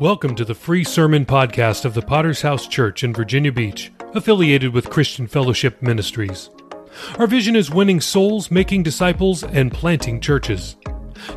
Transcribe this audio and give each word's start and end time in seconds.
Welcome 0.00 0.34
to 0.36 0.44
the 0.44 0.54
free 0.54 0.84
sermon 0.84 1.26
podcast 1.26 1.84
of 1.84 1.92
the 1.92 2.02
Potter's 2.02 2.40
House 2.40 2.66
Church 2.66 3.04
in 3.04 3.12
Virginia 3.12 3.52
Beach, 3.52 3.92
affiliated 4.14 4.72
with 4.72 4.90
Christian 4.90 5.26
Fellowship 5.26 5.82
Ministries. 5.82 6.48
Our 7.18 7.26
vision 7.26 7.54
is 7.54 7.70
winning 7.70 8.00
souls, 8.00 8.50
making 8.50 8.84
disciples, 8.84 9.44
and 9.44 9.70
planting 9.70 10.20
churches. 10.20 10.76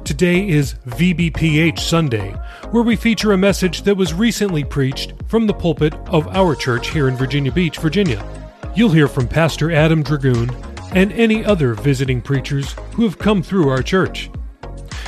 Today 0.05 0.47
is 0.47 0.75
VBPH 0.87 1.79
Sunday, 1.79 2.31
where 2.71 2.81
we 2.81 2.95
feature 2.95 3.33
a 3.33 3.37
message 3.37 3.81
that 3.83 3.97
was 3.97 4.13
recently 4.13 4.63
preached 4.63 5.13
from 5.27 5.47
the 5.47 5.53
pulpit 5.53 5.93
of 6.07 6.27
our 6.29 6.55
church 6.55 6.89
here 6.89 7.09
in 7.09 7.17
Virginia 7.17 7.51
Beach, 7.51 7.77
Virginia. 7.77 8.25
You'll 8.73 8.89
hear 8.89 9.09
from 9.09 9.27
Pastor 9.27 9.71
Adam 9.71 10.01
Dragoon 10.01 10.49
and 10.93 11.11
any 11.11 11.43
other 11.43 11.73
visiting 11.73 12.21
preachers 12.21 12.73
who 12.93 13.03
have 13.03 13.19
come 13.19 13.43
through 13.43 13.67
our 13.69 13.83
church. 13.83 14.29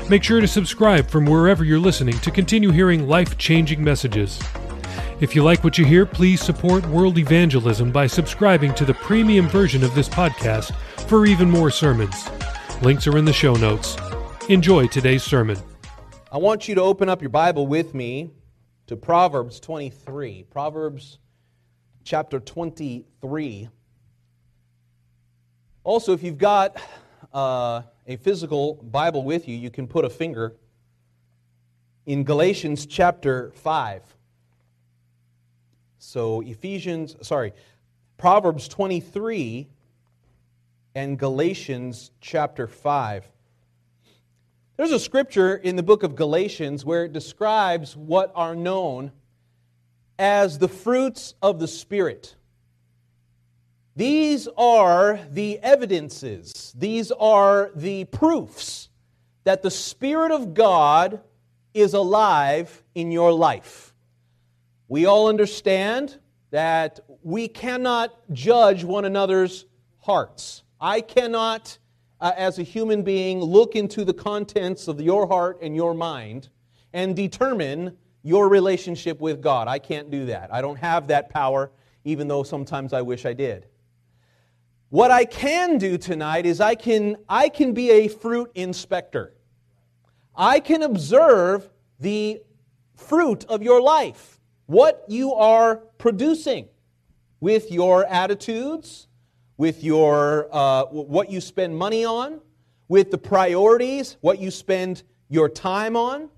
Make 0.10 0.24
sure 0.24 0.40
to 0.40 0.48
subscribe 0.48 1.10
from 1.10 1.26
wherever 1.26 1.66
you're 1.66 1.80
listening 1.80 2.18
to 2.20 2.32
continue 2.32 2.72
hearing 2.72 3.10
life 3.10 3.38
changing 3.38 3.84
messages. 3.84 4.42
If 5.20 5.36
you 5.36 5.44
like 5.44 5.66
what 5.66 5.78
you 5.78 5.84
hear, 5.84 6.06
please 6.06 6.42
support 6.42 6.86
world 6.88 7.18
evangelism 7.18 7.92
by 7.92 8.08
subscribing 8.08 8.74
to 8.76 8.86
the 8.86 8.94
premium 8.94 9.50
version 9.50 9.84
of 9.84 9.94
this 9.96 10.08
podcast 10.08 10.74
for 11.10 11.26
even 11.26 11.50
more 11.50 11.70
sermons. 11.70 12.30
Links 12.82 13.06
are 13.06 13.18
in 13.18 13.26
the 13.26 13.34
show 13.34 13.56
notes. 13.56 13.98
Enjoy 14.48 14.88
today's 14.88 15.24
sermon. 15.24 15.58
I 16.32 16.38
want 16.38 16.70
you 16.70 16.76
to 16.76 16.82
open 16.82 17.10
up 17.10 17.22
your 17.22 17.30
Bible 17.30 17.68
with 17.68 17.94
me 17.94 18.30
to 18.86 18.96
Proverbs 18.96 19.60
23. 19.60 20.46
Proverbs 20.50 21.20
chapter 22.06 22.40
23. 22.40 23.68
Also, 25.84 26.14
if 26.14 26.24
you've 26.24 26.38
got 26.38 26.78
uh, 27.38 27.84
a 28.08 28.16
physical 28.16 28.74
Bible 28.82 29.24
with 29.24 29.48
you, 29.48 29.56
you 29.56 29.70
can 29.70 29.88
put 29.88 30.04
a 30.04 30.10
finger 30.10 30.56
in 32.08 32.24
Galatians 32.24 32.88
chapter 32.88 33.52
5. 33.52 34.02
So, 36.00 36.42
Ephesians, 36.42 37.16
sorry, 37.22 37.54
Proverbs 38.18 38.68
23 38.68 39.68
and 40.96 41.20
Galatians 41.20 42.10
chapter 42.22 42.66
5. 42.66 43.28
There's 44.78 44.92
a 44.92 45.00
scripture 45.00 45.56
in 45.56 45.76
the 45.76 45.84
book 45.84 46.02
of 46.02 46.16
Galatians 46.16 46.86
where 46.86 47.06
it 47.06 47.14
describes 47.14 47.96
what 47.96 48.32
are 48.34 48.56
known 48.56 49.12
as 50.18 50.58
the 50.58 50.68
fruits 50.68 51.36
of 51.44 51.60
the 51.60 51.68
Spirit. 51.68 52.36
These 53.98 54.48
are 54.60 55.20
the 55.32 55.58
evidences, 55.58 56.72
these 56.78 57.12
are 57.12 57.72
the 57.74 58.04
proofs 58.06 58.90
that 59.44 59.64
the 59.64 59.72
Spirit 59.72 60.32
of 60.32 60.54
God 60.54 61.22
is 61.74 61.96
alive 61.96 62.84
in 62.94 63.12
your 63.12 63.34
life. 63.34 63.96
We 64.88 65.08
all 65.08 65.30
understand 65.30 66.20
that 66.52 67.00
we 67.24 67.48
cannot 67.48 68.14
judge 68.32 68.84
one 68.84 69.04
another's 69.04 69.66
hearts. 69.98 70.62
I 70.80 71.02
cannot, 71.02 71.80
uh, 72.22 72.34
as 72.38 72.60
a 72.60 72.64
human 72.64 73.02
being, 73.02 73.42
look 73.42 73.76
into 73.76 74.06
the 74.06 74.14
contents 74.14 74.88
of 74.88 75.02
your 75.02 75.26
heart 75.26 75.58
and 75.64 75.76
your 75.76 75.96
mind 75.96 76.50
and 76.94 77.16
determine 77.16 77.98
your 78.22 78.48
relationship 78.48 79.20
with 79.20 79.42
God. 79.42 79.68
I 79.68 79.80
can't 79.80 80.12
do 80.12 80.28
that. 80.28 80.54
I 80.54 80.62
don't 80.62 80.78
have 80.78 81.08
that 81.08 81.32
power, 81.32 81.72
even 82.04 82.28
though 82.28 82.44
sometimes 82.44 82.94
I 82.94 83.02
wish 83.02 83.26
I 83.26 83.34
did. 83.34 83.66
What 84.90 85.12
I 85.12 85.26
can 85.26 85.78
do 85.78 85.98
tonight 85.98 86.46
is 86.46 86.62
I 86.62 86.76
can, 86.76 87.18
I 87.28 87.50
can 87.50 87.74
be 87.74 87.92
a 87.92 88.08
fruit 88.08 88.52
inspector. 88.56 89.34
I 90.34 90.62
can 90.62 90.82
observe 90.82 91.70
the 92.00 92.42
fruit 92.96 93.44
of 93.50 93.62
your 93.62 93.82
life, 93.82 94.40
what 94.66 95.04
you 95.10 95.34
are 95.34 95.78
producing 95.98 96.70
with 97.42 97.70
your 97.70 98.06
attitudes, 98.06 99.08
with 99.58 99.84
your, 99.84 100.48
uh, 100.54 100.86
what 100.86 101.30
you 101.30 101.42
spend 101.42 101.76
money 101.76 102.06
on, 102.06 102.40
with 102.88 103.12
the 103.12 103.18
priorities, 103.18 104.16
what 104.22 104.40
you 104.40 104.50
spend 104.50 105.04
your 105.28 105.50
time 105.50 105.98
on. 105.98 106.30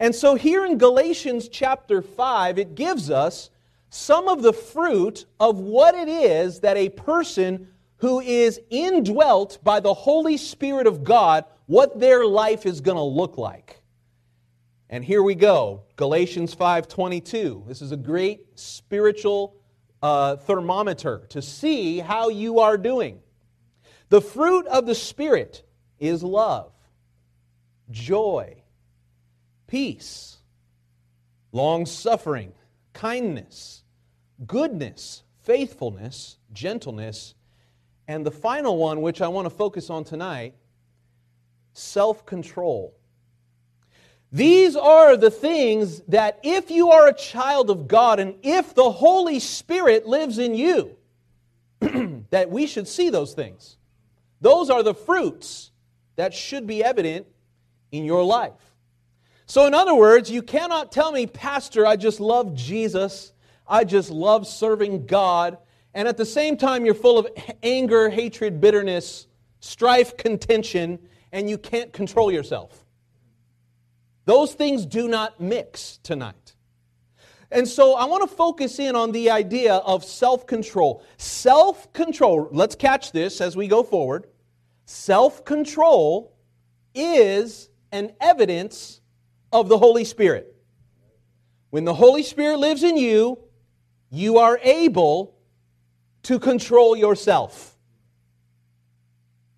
And 0.00 0.12
so 0.12 0.34
here 0.34 0.66
in 0.66 0.78
Galatians 0.78 1.48
chapter 1.48 2.02
5, 2.02 2.58
it 2.58 2.74
gives 2.74 3.08
us 3.08 3.50
some 3.88 4.26
of 4.26 4.42
the 4.42 4.52
fruit 4.52 5.26
of 5.38 5.58
what 5.58 5.94
it 5.94 6.08
is 6.08 6.58
that 6.60 6.76
a 6.76 6.88
person 6.88 7.68
who 8.04 8.20
is 8.20 8.60
indwelt 8.68 9.58
by 9.64 9.80
the 9.80 9.94
Holy 9.94 10.36
Spirit 10.36 10.86
of 10.86 11.04
God, 11.04 11.46
what 11.64 11.98
their 11.98 12.26
life 12.26 12.66
is 12.66 12.82
going 12.82 12.98
to 12.98 13.02
look 13.02 13.38
like. 13.38 13.80
And 14.90 15.02
here 15.02 15.22
we 15.22 15.34
go, 15.34 15.84
Galatians 15.96 16.54
5:22. 16.54 17.64
This 17.66 17.80
is 17.80 17.92
a 17.92 17.96
great 17.96 18.58
spiritual 18.58 19.56
uh, 20.02 20.36
thermometer 20.36 21.24
to 21.30 21.40
see 21.40 21.98
how 21.98 22.28
you 22.28 22.58
are 22.58 22.76
doing. 22.76 23.20
The 24.10 24.20
fruit 24.20 24.66
of 24.66 24.84
the 24.84 24.94
Spirit 24.94 25.62
is 25.98 26.22
love, 26.22 26.74
joy, 27.90 28.64
peace, 29.66 30.36
long 31.52 31.86
suffering, 31.86 32.52
kindness, 32.92 33.82
goodness, 34.46 35.22
faithfulness, 35.40 36.36
gentleness, 36.52 37.34
and 38.06 38.24
the 38.24 38.30
final 38.30 38.76
one, 38.76 39.00
which 39.00 39.20
I 39.20 39.28
want 39.28 39.46
to 39.46 39.50
focus 39.50 39.90
on 39.90 40.04
tonight 40.04 40.54
self 41.72 42.24
control. 42.24 42.94
These 44.32 44.74
are 44.74 45.16
the 45.16 45.30
things 45.30 46.00
that 46.08 46.40
if 46.42 46.70
you 46.70 46.90
are 46.90 47.06
a 47.06 47.14
child 47.14 47.70
of 47.70 47.86
God 47.86 48.18
and 48.18 48.34
if 48.42 48.74
the 48.74 48.90
Holy 48.90 49.38
Spirit 49.38 50.06
lives 50.06 50.38
in 50.38 50.54
you, 50.54 50.96
that 52.30 52.50
we 52.50 52.66
should 52.66 52.88
see 52.88 53.10
those 53.10 53.32
things. 53.32 53.76
Those 54.40 54.70
are 54.70 54.82
the 54.82 54.94
fruits 54.94 55.70
that 56.16 56.34
should 56.34 56.66
be 56.66 56.82
evident 56.82 57.26
in 57.92 58.04
your 58.04 58.24
life. 58.24 58.74
So, 59.46 59.66
in 59.66 59.74
other 59.74 59.94
words, 59.94 60.30
you 60.30 60.42
cannot 60.42 60.90
tell 60.90 61.12
me, 61.12 61.26
Pastor, 61.26 61.86
I 61.86 61.96
just 61.96 62.18
love 62.18 62.54
Jesus, 62.54 63.32
I 63.68 63.84
just 63.84 64.10
love 64.10 64.46
serving 64.46 65.06
God, 65.06 65.58
and 65.94 66.08
at 66.08 66.16
the 66.16 66.26
same 66.26 66.56
time 66.56 66.84
you're 66.84 66.94
full 66.94 67.18
of 67.18 67.28
anger, 67.62 68.10
hatred, 68.10 68.60
bitterness, 68.60 69.28
strife, 69.60 70.16
contention, 70.16 70.98
and 71.32 71.48
you 71.48 71.56
can't 71.56 71.92
control 71.92 72.30
yourself. 72.30 72.84
Those 74.24 74.54
things 74.54 74.86
do 74.86 75.08
not 75.08 75.40
mix 75.40 75.98
tonight. 76.02 76.54
And 77.50 77.68
so 77.68 77.94
I 77.94 78.06
want 78.06 78.28
to 78.28 78.36
focus 78.36 78.78
in 78.78 78.96
on 78.96 79.12
the 79.12 79.30
idea 79.30 79.74
of 79.74 80.04
self 80.04 80.46
control. 80.46 81.04
Self 81.18 81.92
control, 81.92 82.48
let's 82.50 82.74
catch 82.74 83.12
this 83.12 83.40
as 83.40 83.56
we 83.56 83.68
go 83.68 83.82
forward. 83.82 84.26
Self 84.86 85.44
control 85.44 86.34
is 86.94 87.70
an 87.92 88.12
evidence 88.20 89.00
of 89.52 89.68
the 89.68 89.78
Holy 89.78 90.04
Spirit. 90.04 90.54
When 91.70 91.84
the 91.84 91.94
Holy 91.94 92.22
Spirit 92.22 92.58
lives 92.58 92.82
in 92.82 92.96
you, 92.96 93.38
you 94.10 94.38
are 94.38 94.58
able 94.62 95.33
to 96.24 96.38
control 96.38 96.96
yourself. 96.96 97.76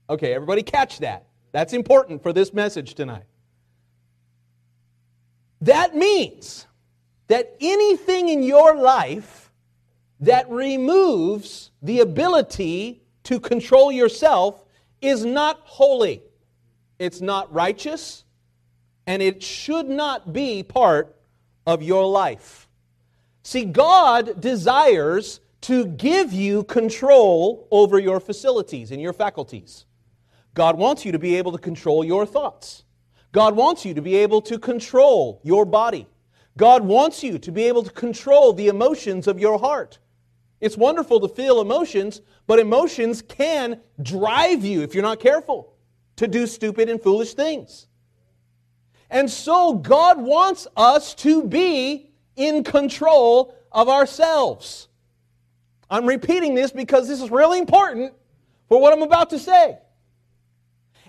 Okay, 0.09 0.34
everybody 0.34 0.62
catch 0.62 0.99
that. 1.00 1.27
That's 1.53 1.72
important 1.72 2.22
for 2.22 2.32
this 2.32 2.53
message 2.53 2.94
tonight. 2.94 3.25
That 5.62 5.97
means 5.97 6.66
that 7.28 7.56
anything 7.60 8.28
in 8.28 8.43
your 8.43 8.77
life 8.77 9.50
that 10.21 10.49
removes 10.50 11.71
the 11.82 12.00
ability 12.00 13.03
to 13.25 13.41
control 13.41 13.91
yourself 13.91 14.65
is 15.00 15.25
not 15.25 15.60
holy. 15.65 16.22
It's 16.98 17.21
not 17.21 17.53
righteous, 17.53 18.25
and 19.06 19.22
it 19.22 19.43
should 19.43 19.88
not 19.88 20.33
be 20.33 20.62
part 20.62 21.16
of 21.66 21.83
your 21.83 22.06
life. 22.06 22.69
See, 23.42 23.65
God 23.65 24.41
desires 24.41 25.41
to 25.66 25.84
give 25.86 26.33
you 26.33 26.63
control 26.63 27.66
over 27.72 27.98
your 27.98 28.21
facilities 28.21 28.92
and 28.92 29.03
your 29.03 29.13
faculties. 29.13 29.84
God 30.54 30.78
wants 30.78 31.04
you 31.04 31.10
to 31.10 31.18
be 31.18 31.34
able 31.34 31.51
to 31.51 31.59
control 31.59 32.04
your 32.04 32.24
thoughts. 32.24 32.84
God 33.33 33.57
wants 33.57 33.84
you 33.84 33.92
to 33.95 34.01
be 34.01 34.15
able 34.15 34.41
to 34.42 34.60
control 34.60 35.41
your 35.42 35.65
body. 35.65 36.07
God 36.57 36.84
wants 36.84 37.24
you 37.24 37.41
to 37.41 37.51
be 37.51 37.65
able 37.65 37.83
to 37.83 37.91
control 37.91 38.53
the 38.53 38.68
emotions 38.68 39.27
of 39.27 39.41
your 39.41 39.59
heart. 39.59 39.98
It's 40.60 40.77
wonderful 40.77 41.18
to 41.18 41.28
feel 41.28 41.60
emotions, 41.60 42.21
but 42.47 42.60
emotions 42.60 43.21
can 43.21 43.80
drive 44.01 44.65
you, 44.65 44.83
if 44.83 44.95
you're 44.95 45.03
not 45.03 45.19
careful, 45.19 45.74
to 46.15 46.28
do 46.28 46.47
stupid 46.47 46.89
and 46.89 47.03
foolish 47.03 47.34
things. 47.34 47.89
And 49.10 49.28
so 49.28 49.74
God 49.74 50.22
wants 50.22 50.69
us 50.77 51.12
to 51.16 51.42
be 51.42 52.12
in 52.36 52.62
control 52.62 53.53
of 53.72 53.89
ourselves. 53.89 54.86
I'm 55.91 56.06
repeating 56.06 56.54
this 56.54 56.72
because 56.72 57.09
this 57.09 57.22
is 57.22 57.30
really 57.30 57.59
important 57.59 58.12
for 58.68 58.80
what 58.80 58.92
I'm 58.92 59.03
about 59.03 59.30
to 59.30 59.38
say. 59.38 59.78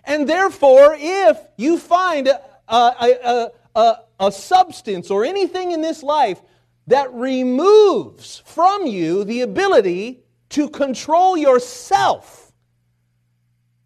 And 0.04 0.28
therefore, 0.28 0.96
if 0.98 1.38
you 1.58 1.78
find 1.78 2.28
a, 2.28 2.42
a, 2.68 3.52
a, 3.76 4.00
a 4.20 4.32
substance 4.32 5.12
or 5.12 5.26
anything 5.26 5.72
in 5.72 5.82
this 5.82 6.04
life 6.04 6.42
that 6.88 7.14
removes 7.14 8.42
from 8.46 8.88
you 8.88 9.24
the 9.24 9.42
ability 9.42 10.22
to 10.50 10.70
control 10.70 11.36
yourself, 11.36 12.54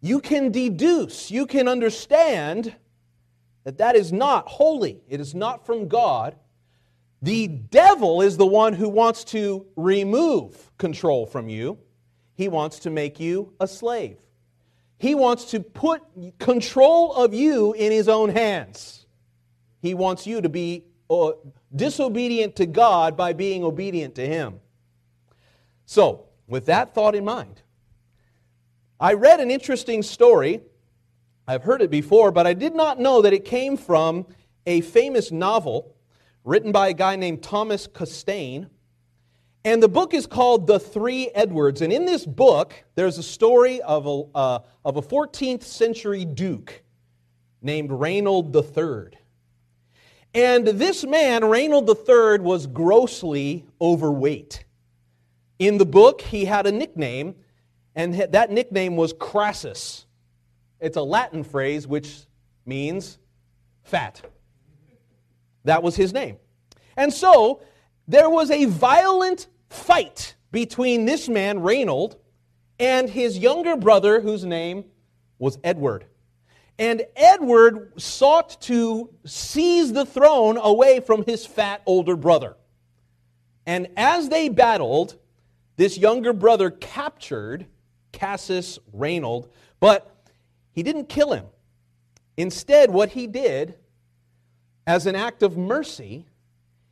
you 0.00 0.20
can 0.20 0.52
deduce, 0.52 1.30
you 1.30 1.46
can 1.46 1.68
understand 1.68 2.74
that 3.64 3.78
that 3.78 3.96
is 3.96 4.12
not 4.12 4.48
holy. 4.48 5.00
It 5.08 5.20
is 5.20 5.34
not 5.34 5.64
from 5.64 5.88
God. 5.88 6.36
The 7.22 7.46
devil 7.46 8.20
is 8.20 8.36
the 8.36 8.46
one 8.46 8.74
who 8.74 8.88
wants 8.88 9.22
to 9.24 9.64
remove 9.76 10.72
control 10.76 11.24
from 11.24 11.48
you. 11.48 11.78
He 12.34 12.48
wants 12.48 12.80
to 12.80 12.90
make 12.90 13.20
you 13.20 13.52
a 13.60 13.68
slave. 13.68 14.18
He 14.98 15.14
wants 15.14 15.46
to 15.52 15.60
put 15.60 16.02
control 16.40 17.14
of 17.14 17.32
you 17.32 17.74
in 17.74 17.92
his 17.92 18.08
own 18.08 18.28
hands. 18.28 19.06
He 19.80 19.94
wants 19.94 20.26
you 20.26 20.40
to 20.40 20.48
be 20.48 20.84
uh, 21.08 21.32
disobedient 21.74 22.56
to 22.56 22.66
God 22.66 23.16
by 23.16 23.32
being 23.32 23.62
obedient 23.62 24.16
to 24.16 24.26
him. 24.26 24.60
So, 25.86 26.26
with 26.48 26.66
that 26.66 26.94
thought 26.94 27.14
in 27.14 27.24
mind, 27.24 27.62
I 28.98 29.14
read 29.14 29.40
an 29.40 29.50
interesting 29.50 30.02
story. 30.02 30.60
I've 31.46 31.64
heard 31.64 31.82
it 31.82 31.90
before, 31.90 32.30
but 32.32 32.46
I 32.46 32.54
did 32.54 32.74
not 32.74 33.00
know 33.00 33.22
that 33.22 33.32
it 33.32 33.44
came 33.44 33.76
from 33.76 34.26
a 34.66 34.80
famous 34.80 35.32
novel 35.32 35.91
written 36.44 36.72
by 36.72 36.88
a 36.88 36.92
guy 36.92 37.16
named 37.16 37.42
Thomas 37.42 37.86
Costain. 37.86 38.68
And 39.64 39.82
the 39.82 39.88
book 39.88 40.12
is 40.12 40.26
called 40.26 40.66
The 40.66 40.80
Three 40.80 41.30
Edwards. 41.34 41.82
And 41.82 41.92
in 41.92 42.04
this 42.04 42.26
book, 42.26 42.74
there's 42.96 43.18
a 43.18 43.22
story 43.22 43.80
of 43.82 44.06
a, 44.06 44.22
uh, 44.36 44.58
of 44.84 44.96
a 44.96 45.02
14th 45.02 45.62
century 45.62 46.24
duke 46.24 46.82
named 47.60 47.92
Reynold 47.92 48.54
III. 48.54 49.18
And 50.34 50.66
this 50.66 51.04
man, 51.04 51.44
Reynold 51.44 51.88
III, 51.88 52.40
was 52.40 52.66
grossly 52.66 53.66
overweight. 53.80 54.64
In 55.58 55.78
the 55.78 55.86
book, 55.86 56.22
he 56.22 56.44
had 56.44 56.66
a 56.66 56.72
nickname, 56.72 57.36
and 57.94 58.14
that 58.14 58.50
nickname 58.50 58.96
was 58.96 59.12
Crassus. 59.12 60.06
It's 60.80 60.96
a 60.96 61.02
Latin 61.02 61.44
phrase 61.44 61.86
which 61.86 62.26
means 62.66 63.18
fat. 63.84 64.22
That 65.64 65.82
was 65.82 65.96
his 65.96 66.12
name. 66.12 66.36
And 66.96 67.12
so, 67.12 67.62
there 68.08 68.28
was 68.28 68.50
a 68.50 68.66
violent 68.66 69.46
fight 69.70 70.34
between 70.50 71.04
this 71.04 71.28
man, 71.28 71.60
Reynold, 71.60 72.16
and 72.78 73.08
his 73.08 73.38
younger 73.38 73.76
brother, 73.76 74.20
whose 74.20 74.44
name 74.44 74.84
was 75.38 75.58
Edward. 75.64 76.04
And 76.78 77.02
Edward 77.16 77.92
sought 78.00 78.60
to 78.62 79.10
seize 79.24 79.92
the 79.92 80.06
throne 80.06 80.58
away 80.60 81.00
from 81.00 81.24
his 81.24 81.46
fat 81.46 81.82
older 81.86 82.16
brother. 82.16 82.56
And 83.66 83.88
as 83.96 84.28
they 84.28 84.48
battled, 84.48 85.16
this 85.76 85.96
younger 85.96 86.32
brother 86.32 86.70
captured 86.70 87.66
Cassius 88.10 88.78
Reynold, 88.92 89.50
but 89.80 90.28
he 90.72 90.82
didn't 90.82 91.08
kill 91.08 91.32
him. 91.32 91.46
Instead, 92.36 92.90
what 92.90 93.10
he 93.10 93.26
did, 93.26 93.74
as 94.86 95.06
an 95.06 95.14
act 95.14 95.42
of 95.42 95.56
mercy, 95.56 96.26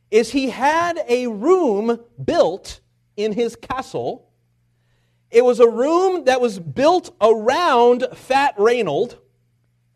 is 0.09 0.31
he 0.31 0.49
had 0.49 0.99
a 1.07 1.27
room 1.27 1.99
built 2.23 2.81
in 3.15 3.33
his 3.33 3.55
castle. 3.55 4.29
It 5.29 5.45
was 5.45 5.59
a 5.59 5.69
room 5.69 6.25
that 6.25 6.41
was 6.41 6.59
built 6.59 7.15
around 7.21 8.05
Fat 8.13 8.55
Reynold 8.57 9.17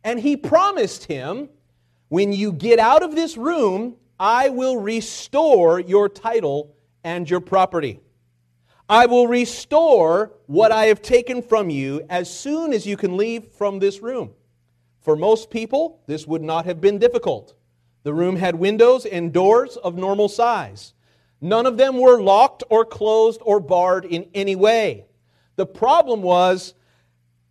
and 0.05 0.19
he 0.19 0.37
promised 0.37 1.05
him, 1.05 1.49
When 2.09 2.31
you 2.31 2.53
get 2.53 2.77
out 2.77 3.01
of 3.01 3.15
this 3.15 3.35
room, 3.35 3.95
I 4.19 4.49
will 4.49 4.77
restore 4.77 5.79
your 5.79 6.07
title 6.07 6.75
and 7.03 7.27
your 7.27 7.41
property. 7.41 7.99
I 8.87 9.07
will 9.07 9.27
restore 9.27 10.31
what 10.45 10.71
I 10.71 10.85
have 10.85 11.01
taken 11.01 11.41
from 11.41 11.71
you 11.71 12.05
as 12.07 12.31
soon 12.31 12.71
as 12.71 12.85
you 12.85 12.95
can 12.95 13.17
leave 13.17 13.47
from 13.47 13.79
this 13.79 13.99
room. 13.99 14.29
For 15.01 15.15
most 15.15 15.49
people, 15.49 16.03
this 16.05 16.27
would 16.27 16.43
not 16.43 16.65
have 16.65 16.79
been 16.79 16.99
difficult. 16.99 17.55
The 18.05 18.13
room 18.13 18.37
had 18.37 18.55
windows 18.55 19.05
and 19.05 19.33
doors 19.33 19.75
of 19.75 19.97
normal 19.97 20.29
size. 20.29 20.93
None 21.41 21.65
of 21.65 21.75
them 21.75 21.99
were 21.99 22.21
locked 22.21 22.63
or 22.69 22.85
closed 22.85 23.41
or 23.43 23.59
barred 23.59 24.05
in 24.05 24.29
any 24.33 24.55
way. 24.55 25.05
The 25.57 25.65
problem 25.65 26.21
was 26.21 26.73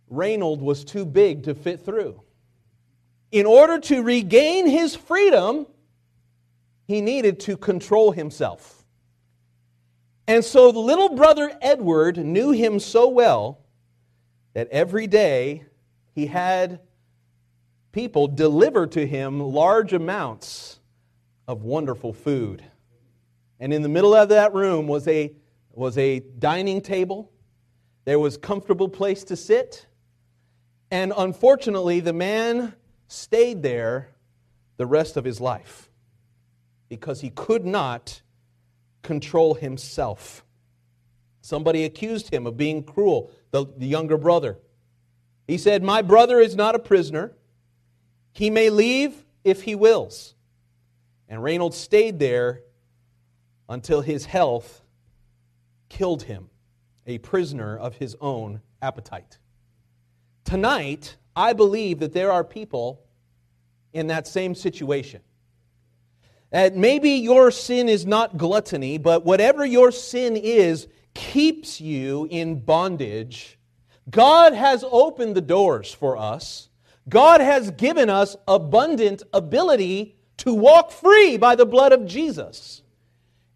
Reynold 0.09 0.61
was 0.61 0.83
too 0.83 1.05
big 1.05 1.43
to 1.43 1.53
fit 1.53 1.85
through 1.85 2.21
in 3.35 3.45
order 3.45 3.79
to 3.79 4.01
regain 4.01 4.65
his 4.65 4.95
freedom, 4.95 5.67
he 6.87 7.01
needed 7.01 7.37
to 7.41 7.57
control 7.57 8.13
himself. 8.13 8.85
And 10.25 10.43
so 10.43 10.71
the 10.71 10.79
little 10.79 11.09
brother 11.09 11.51
Edward 11.61 12.17
knew 12.17 12.51
him 12.51 12.79
so 12.79 13.09
well 13.09 13.59
that 14.53 14.69
every 14.69 15.05
day 15.05 15.65
he 16.13 16.27
had 16.27 16.79
people 17.95 18.27
deliver 18.27 18.85
to 18.85 19.07
him 19.07 19.39
large 19.39 19.93
amounts 19.93 20.81
of 21.47 21.63
wonderful 21.63 22.11
food. 22.11 22.61
And 23.57 23.71
in 23.71 23.83
the 23.83 23.87
middle 23.87 24.13
of 24.13 24.27
that 24.29 24.53
room 24.53 24.85
was 24.85 25.07
a, 25.07 25.31
was 25.71 25.97
a 25.97 26.19
dining 26.19 26.81
table. 26.81 27.31
There 28.03 28.19
was 28.19 28.35
comfortable 28.35 28.89
place 28.89 29.23
to 29.23 29.37
sit. 29.37 29.85
And 30.91 31.13
unfortunately, 31.15 32.01
the 32.01 32.11
man 32.11 32.73
stayed 33.07 33.63
there 33.63 34.09
the 34.75 34.85
rest 34.85 35.15
of 35.15 35.23
his 35.23 35.39
life 35.39 35.89
because 36.89 37.21
he 37.21 37.29
could 37.29 37.65
not 37.65 38.21
control 39.03 39.53
himself. 39.53 40.43
Somebody 41.39 41.85
accused 41.85 42.29
him 42.29 42.45
of 42.45 42.57
being 42.57 42.83
cruel, 42.83 43.31
the, 43.51 43.65
the, 43.77 43.87
younger 43.87 44.17
brother. 44.17 44.57
He 45.47 45.57
said, 45.57 45.81
My 45.81 46.01
brother 46.01 46.41
is 46.41 46.57
not 46.57 46.75
a 46.75 46.79
prisoner. 46.79 47.31
He 48.35 48.49
may 48.49 48.69
leave 48.69 49.25
if 49.45 49.63
he 49.63 49.75
wills. 49.75 50.35
And 51.29 51.41
Reynolds 51.41 51.77
stayed 51.77 52.19
there 52.19 52.61
until 53.69 54.01
his 54.01 54.25
health 54.25 54.81
killed 55.87 56.23
him, 56.23 56.49
a 57.07 57.17
prisoner 57.19 57.77
of 57.77 57.95
his 57.95 58.17
own 58.19 58.61
appetite. 58.81 59.37
Tonight, 60.43 61.15
I 61.33 61.53
believe 61.53 61.99
that 61.99 62.11
there 62.11 62.31
are 62.31 62.43
people 62.43 63.01
in 63.93 64.07
that 64.07 64.27
same 64.27 64.53
situation. 64.53 65.21
That 66.51 66.75
maybe 66.75 67.11
your 67.11 67.51
sin 67.51 67.87
is 67.87 68.05
not 68.05 68.37
gluttony, 68.37 68.97
but 68.97 69.23
whatever 69.23 69.65
your 69.65 69.91
sin 69.93 70.35
is 70.35 70.87
keeps 71.13 71.79
you 71.79 72.27
in 72.29 72.59
bondage. 72.59 73.57
God 74.09 74.53
has 74.53 74.83
opened 74.91 75.35
the 75.35 75.41
doors 75.41 75.93
for 75.93 76.17
us. 76.17 76.69
God 77.07 77.41
has 77.41 77.71
given 77.71 78.09
us 78.09 78.35
abundant 78.47 79.23
ability 79.33 80.15
to 80.37 80.53
walk 80.53 80.91
free 80.91 81.37
by 81.37 81.55
the 81.55 81.65
blood 81.65 81.91
of 81.91 82.05
Jesus. 82.05 82.81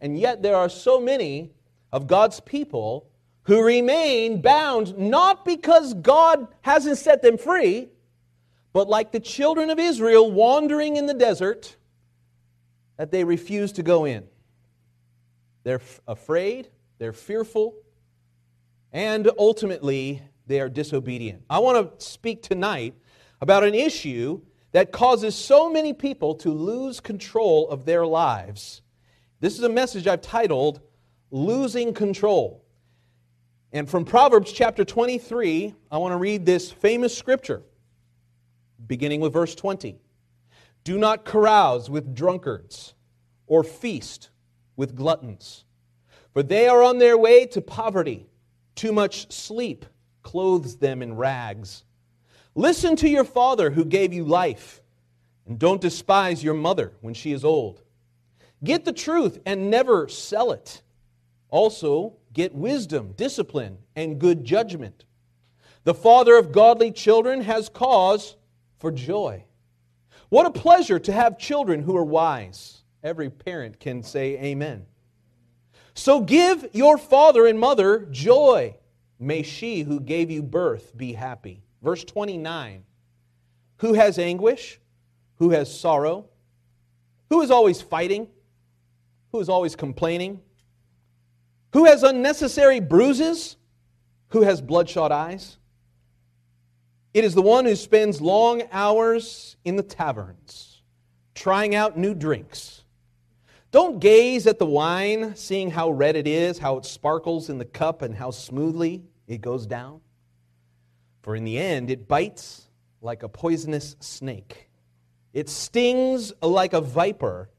And 0.02 0.18
yet 0.18 0.42
there 0.42 0.56
are 0.56 0.70
so 0.70 1.00
many 1.00 1.52
of 1.92 2.08
God's 2.08 2.40
people 2.40 3.08
who 3.44 3.64
remain 3.64 4.42
bound 4.42 4.98
not 4.98 5.44
because 5.44 5.94
God 5.96 6.48
hasn't 6.62 7.00
set 7.00 7.22
them 7.22 7.38
free, 7.38 7.90
but 8.72 8.88
like 8.88 9.12
the 9.12 9.20
children 9.20 9.72
of 9.72 9.80
Israel 9.80 10.32
wandering 10.32 10.98
in 10.98 11.08
the 11.08 11.14
desert, 11.14 11.76
that 12.98 13.12
they 13.12 13.24
refuse 13.24 13.72
to 13.74 13.84
go 13.84 14.06
in. 14.06 14.28
They're 15.64 15.82
afraid, 16.08 16.70
they're 17.00 17.14
fearful, 17.14 17.76
and 18.92 19.30
ultimately 19.38 20.22
they 20.46 20.60
are 20.60 20.70
disobedient. 20.70 21.44
I 21.50 21.60
want 21.60 22.00
to 22.00 22.06
speak 22.06 22.44
tonight 22.44 22.94
about 23.42 23.64
an 23.64 23.76
issue 23.76 24.42
that 24.72 24.92
causes 24.92 25.36
so 25.36 25.70
many 25.70 25.94
people 25.94 26.36
to 26.36 26.52
lose 26.52 27.00
control 27.00 27.70
of 27.70 27.86
their 27.86 28.06
lives. 28.06 28.82
This 29.40 29.58
is 29.58 29.64
a 29.64 29.70
message 29.70 30.08
I've 30.08 30.22
titled 30.22 30.82
Losing 31.32 31.94
Control. 31.94 32.64
And 33.72 33.90
from 33.90 34.04
Proverbs 34.04 34.52
chapter 34.52 34.84
23, 34.84 35.74
I 35.92 35.98
want 35.98 36.12
to 36.12 36.18
read 36.18 36.46
this 36.46 36.72
famous 36.72 37.18
scripture, 37.18 37.64
beginning 38.88 39.22
with 39.22 39.34
verse 39.34 39.56
20. 39.56 39.98
Do 40.84 40.98
not 40.98 41.24
carouse 41.24 41.90
with 41.90 42.16
drunkards 42.16 42.96
or 43.48 43.64
feast 43.64 44.30
with 44.76 44.96
gluttons, 44.96 45.66
for 46.34 46.42
they 46.42 46.68
are 46.68 46.82
on 46.82 46.98
their 46.98 47.18
way 47.18 47.46
to 47.48 47.62
poverty. 47.62 48.28
Too 48.76 48.92
much 48.92 49.32
sleep 49.32 49.86
clothes 50.24 50.78
them 50.78 51.02
in 51.02 51.16
rags. 51.16 51.84
Listen 52.56 52.96
to 52.98 53.10
your 53.10 53.24
father 53.24 53.70
who 53.72 53.86
gave 53.86 54.14
you 54.14 54.26
life, 54.26 54.82
and 55.48 55.58
don't 55.60 55.82
despise 55.82 56.44
your 56.44 56.54
mother 56.54 56.94
when 57.02 57.14
she 57.14 57.32
is 57.32 57.46
old. 57.46 57.82
Get 58.64 58.86
the 58.86 58.94
truth 58.94 59.40
and 59.46 59.70
never 59.70 60.08
sell 60.08 60.52
it. 60.52 60.82
Also, 61.50 62.14
get 62.34 62.54
wisdom, 62.54 63.14
discipline, 63.16 63.78
and 63.96 64.20
good 64.20 64.44
judgment. 64.44 65.06
The 65.84 65.94
father 65.94 66.38
of 66.38 66.52
godly 66.52 66.92
children 66.92 67.42
has 67.42 67.70
cause 67.70 68.36
for 68.78 68.92
joy, 68.92 69.44
What 70.30 70.46
a 70.46 70.52
pleasure 70.52 71.00
to 71.00 71.12
have 71.12 71.38
children 71.38 71.82
who 71.82 71.98
are 71.98 72.04
wise. 72.04 72.84
Every 73.04 73.30
parent 73.30 73.80
can 73.80 74.04
say 74.04 74.38
amen. 74.40 74.86
So 75.94 76.22
give 76.22 76.70
your 76.72 76.98
father 76.98 77.46
and 77.46 77.60
mother 77.60 78.08
joy. 78.12 78.78
May 79.20 79.44
she 79.44 79.82
who 79.82 80.00
gave 80.00 80.32
you 80.32 80.44
birth 80.44 80.96
be 80.96 81.14
happy. 81.14 81.64
Verse 81.82 82.04
29 82.04 82.84
Who 83.78 83.94
has 83.94 84.20
anguish? 84.20 84.80
Who 85.36 85.52
has 85.52 85.78
sorrow? 85.78 86.26
Who 87.30 87.42
is 87.42 87.52
always 87.52 87.82
fighting? 87.82 88.28
Who 89.32 89.40
is 89.40 89.50
always 89.50 89.76
complaining? 89.76 90.42
Who 91.74 91.86
has 91.86 92.04
unnecessary 92.04 92.80
bruises? 92.80 93.56
Who 94.30 94.42
has 94.42 94.62
bloodshot 94.62 95.12
eyes? 95.12 95.58
It 97.14 97.24
is 97.24 97.34
the 97.34 97.42
one 97.42 97.66
who 97.66 97.76
spends 97.76 98.22
long 98.22 98.64
hours 98.72 99.56
in 99.66 99.76
the 99.76 99.84
taverns, 99.84 100.84
trying 101.34 101.74
out 101.74 101.98
new 101.98 102.14
drinks. 102.14 102.84
Don't 103.72 104.00
gaze 104.00 104.48
at 104.48 104.60
the 104.60 104.66
wine, 104.66 105.36
seeing 105.36 105.72
how 105.72 105.92
red 105.92 106.16
it 106.16 106.28
is, 106.28 106.58
how 106.58 106.78
it 106.78 106.86
sparkles 106.86 107.50
in 107.50 107.58
the 107.58 107.66
cup, 107.66 108.02
and 108.02 108.16
how 108.16 108.32
smoothly 108.32 109.04
it 109.28 109.42
goes 109.42 109.66
down. 109.66 110.02
For 111.22 111.36
in 111.36 111.44
the 111.44 111.58
end, 111.58 111.90
it 111.90 112.08
bites 112.08 112.70
like 113.02 113.24
a 113.24 113.30
poisonous 113.30 113.96
snake, 114.00 114.70
it 115.34 115.50
stings 115.50 116.34
like 116.42 116.74
a 116.74 116.82
viper. 116.82 117.50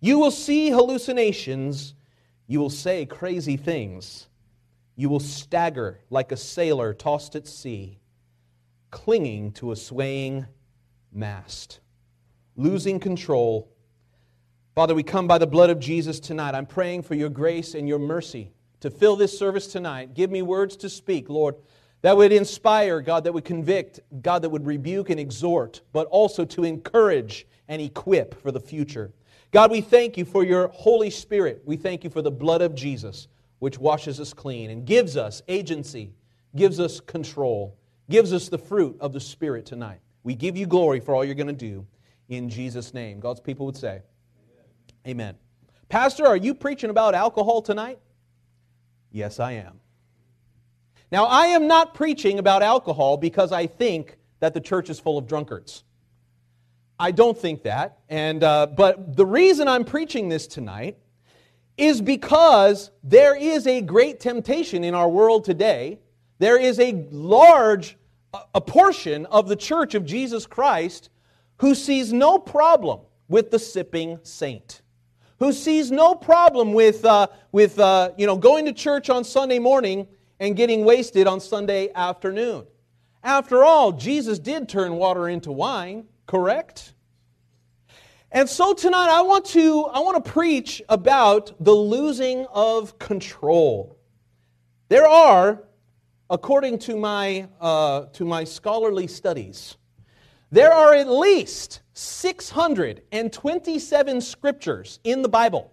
You 0.00 0.20
will 0.20 0.30
see 0.30 0.70
hallucinations, 0.70 1.94
you 2.46 2.60
will 2.60 2.70
say 2.70 3.04
crazy 3.04 3.56
things, 3.56 4.28
you 4.94 5.08
will 5.08 5.20
stagger 5.20 5.98
like 6.08 6.30
a 6.30 6.36
sailor 6.36 6.94
tossed 6.94 7.34
at 7.34 7.48
sea 7.48 7.98
clinging 8.90 9.52
to 9.52 9.72
a 9.72 9.76
swaying 9.76 10.46
mast, 11.12 11.80
losing 12.56 12.98
control. 13.00 13.70
Father, 14.74 14.94
we 14.94 15.02
come 15.02 15.26
by 15.26 15.38
the 15.38 15.46
blood 15.46 15.70
of 15.70 15.80
Jesus 15.80 16.20
tonight. 16.20 16.54
I'm 16.54 16.66
praying 16.66 17.02
for 17.02 17.14
your 17.14 17.28
grace 17.28 17.74
and 17.74 17.88
your 17.88 17.98
mercy 17.98 18.52
to 18.80 18.90
fill 18.90 19.16
this 19.16 19.36
service 19.36 19.66
tonight. 19.66 20.14
Give 20.14 20.30
me 20.30 20.42
words 20.42 20.76
to 20.78 20.88
speak, 20.88 21.28
Lord, 21.28 21.56
that 22.02 22.16
would 22.16 22.32
inspire, 22.32 23.00
God, 23.00 23.24
that 23.24 23.32
would 23.32 23.44
convict, 23.44 24.00
God, 24.22 24.42
that 24.42 24.50
would 24.50 24.66
rebuke 24.66 25.10
and 25.10 25.18
exhort, 25.18 25.80
but 25.92 26.06
also 26.08 26.44
to 26.44 26.64
encourage 26.64 27.46
and 27.66 27.82
equip 27.82 28.40
for 28.40 28.52
the 28.52 28.60
future. 28.60 29.12
God, 29.50 29.70
we 29.70 29.80
thank 29.80 30.16
you 30.16 30.24
for 30.24 30.44
your 30.44 30.68
Holy 30.68 31.10
Spirit. 31.10 31.62
We 31.64 31.76
thank 31.76 32.04
you 32.04 32.10
for 32.10 32.22
the 32.22 32.30
blood 32.30 32.62
of 32.62 32.74
Jesus, 32.74 33.28
which 33.58 33.78
washes 33.78 34.20
us 34.20 34.32
clean 34.32 34.70
and 34.70 34.86
gives 34.86 35.16
us 35.16 35.42
agency, 35.48 36.12
gives 36.54 36.78
us 36.78 37.00
control 37.00 37.78
gives 38.08 38.32
us 38.32 38.48
the 38.48 38.58
fruit 38.58 38.96
of 39.00 39.12
the 39.12 39.20
Spirit 39.20 39.66
tonight. 39.66 40.00
We 40.22 40.34
give 40.34 40.56
you 40.56 40.66
glory 40.66 41.00
for 41.00 41.14
all 41.14 41.24
you're 41.24 41.34
going 41.34 41.46
to 41.46 41.52
do 41.52 41.86
in 42.28 42.48
Jesus' 42.48 42.94
name. 42.94 43.20
God's 43.20 43.40
people 43.40 43.66
would 43.66 43.76
say, 43.76 44.02
Amen. 45.06 45.06
Amen. 45.06 45.34
Pastor, 45.88 46.26
are 46.26 46.36
you 46.36 46.54
preaching 46.54 46.90
about 46.90 47.14
alcohol 47.14 47.62
tonight? 47.62 47.98
Yes, 49.10 49.40
I 49.40 49.52
am. 49.52 49.80
Now, 51.10 51.24
I 51.24 51.46
am 51.46 51.66
not 51.66 51.94
preaching 51.94 52.38
about 52.38 52.62
alcohol 52.62 53.16
because 53.16 53.52
I 53.52 53.66
think 53.66 54.18
that 54.40 54.54
the 54.54 54.60
church 54.60 54.90
is 54.90 55.00
full 55.00 55.18
of 55.18 55.26
drunkards. 55.26 55.84
I 56.98 57.12
don't 57.12 57.38
think 57.38 57.62
that. 57.62 57.98
And, 58.08 58.42
uh, 58.42 58.66
but 58.66 59.16
the 59.16 59.24
reason 59.24 59.68
I'm 59.68 59.84
preaching 59.84 60.28
this 60.28 60.46
tonight 60.46 60.98
is 61.76 62.00
because 62.00 62.90
there 63.04 63.36
is 63.36 63.66
a 63.66 63.80
great 63.80 64.20
temptation 64.20 64.84
in 64.84 64.94
our 64.94 65.08
world 65.08 65.44
today. 65.44 66.00
There 66.38 66.60
is 66.60 66.78
a 66.80 67.06
large 67.10 67.96
a 68.54 68.60
portion 68.60 69.26
of 69.26 69.48
the 69.48 69.56
church 69.56 69.94
of 69.94 70.04
Jesus 70.04 70.46
Christ 70.46 71.08
who 71.58 71.74
sees 71.74 72.12
no 72.12 72.38
problem 72.38 73.00
with 73.28 73.50
the 73.50 73.58
sipping 73.58 74.18
saint, 74.22 74.82
who 75.38 75.52
sees 75.52 75.90
no 75.90 76.14
problem 76.14 76.72
with, 76.72 77.04
uh, 77.04 77.28
with 77.52 77.78
uh, 77.78 78.10
you 78.18 78.26
know, 78.26 78.36
going 78.36 78.66
to 78.66 78.72
church 78.72 79.08
on 79.08 79.24
Sunday 79.24 79.58
morning 79.58 80.06
and 80.40 80.56
getting 80.56 80.84
wasted 80.84 81.26
on 81.26 81.40
Sunday 81.40 81.90
afternoon. 81.94 82.66
After 83.22 83.64
all, 83.64 83.92
Jesus 83.92 84.38
did 84.38 84.68
turn 84.68 84.94
water 84.94 85.28
into 85.28 85.50
wine, 85.50 86.06
correct? 86.26 86.94
And 88.30 88.48
so 88.48 88.74
tonight 88.74 89.08
I 89.10 89.22
want 89.22 89.46
to 89.46 89.86
I 89.86 90.00
want 90.00 90.24
to 90.24 90.30
preach 90.30 90.82
about 90.88 91.52
the 91.58 91.74
losing 91.74 92.46
of 92.52 92.98
control. 92.98 93.98
There 94.88 95.06
are 95.06 95.68
according 96.30 96.78
to 96.78 96.96
my, 96.96 97.48
uh, 97.60 98.06
to 98.12 98.24
my 98.24 98.44
scholarly 98.44 99.06
studies, 99.06 99.76
there 100.50 100.72
are 100.72 100.94
at 100.94 101.08
least 101.08 101.80
627 101.92 104.20
scriptures 104.20 104.98
in 105.04 105.22
the 105.22 105.28
Bible 105.28 105.72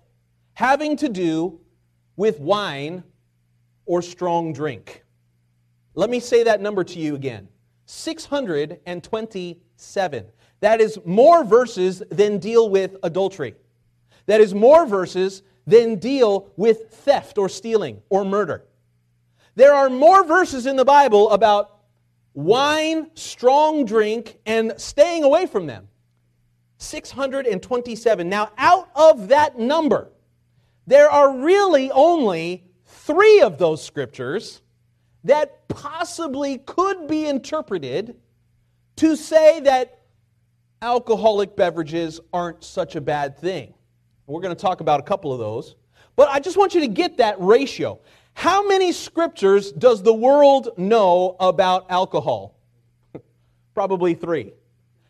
having 0.54 0.96
to 0.98 1.10
do 1.10 1.60
with 2.16 2.40
wine 2.40 3.04
or 3.86 4.02
strong 4.02 4.54
drink. 4.54 5.04
Let 5.94 6.10
me 6.10 6.20
say 6.20 6.44
that 6.44 6.62
number 6.62 6.84
to 6.84 7.00
you 7.00 7.16
again 7.16 7.48
627. 7.86 10.26
That 10.62 10.82
is 10.82 11.00
more 11.06 11.44
verses 11.44 12.02
than 12.10 12.40
deal 12.40 12.70
with 12.70 12.98
adultery. 13.04 13.56
That 14.26 14.42
is 14.42 14.54
more 14.54 14.86
verses 14.86 15.44
than 15.68 15.96
deal 15.96 16.52
with 16.58 16.92
theft 16.92 17.38
or 17.38 17.50
stealing 17.50 18.02
or 18.10 18.26
murder. 18.26 18.66
There 19.56 19.74
are 19.74 19.90
more 19.90 20.26
verses 20.26 20.66
in 20.66 20.76
the 20.76 20.86
Bible 20.86 21.32
about 21.32 21.80
wine, 22.34 23.10
strong 23.14 23.86
drink, 23.86 24.38
and 24.46 24.74
staying 24.78 25.24
away 25.24 25.46
from 25.46 25.66
them. 25.66 25.88
627. 26.78 28.28
Now, 28.28 28.52
out 28.58 28.90
of 28.96 29.30
that 29.30 29.58
number, 29.58 30.10
there 30.86 31.10
are 31.10 31.38
really 31.38 31.90
only 31.92 32.65
three 33.06 33.42
of 33.42 33.58
those 33.58 33.84
scriptures 33.84 34.62
that 35.24 35.68
possibly 35.68 36.58
could 36.60 37.08
be 37.08 37.28
interpreted 37.28 38.16
to 38.96 39.16
say 39.16 39.60
that 39.62 40.02
alcoholic 40.82 41.56
beverages 41.56 42.20
aren't 42.34 42.64
such 42.64 42.96
a 42.96 43.02
bad 43.02 43.38
thing. 43.38 43.74
We're 44.28 44.42
going 44.42 44.56
to 44.56 44.62
talk 44.62 44.82
about 44.82 45.00
a 45.00 45.04
couple 45.04 45.32
of 45.32 45.40
those. 45.40 45.76
But 46.16 46.30
I 46.30 46.40
just 46.40 46.58
want 46.58 46.74
you 46.74 46.82
to 46.82 46.88
get 46.88 47.18
that 47.18 47.40
ratio. 47.40 48.00
How 48.34 48.68
many 48.68 48.92
scriptures 48.92 49.72
does 49.72 50.02
the 50.02 50.14
world 50.14 50.70
know 50.78 51.36
about 51.40 51.86
alcohol? 51.90 52.56
Probably 53.74 54.14
three. 54.14 54.54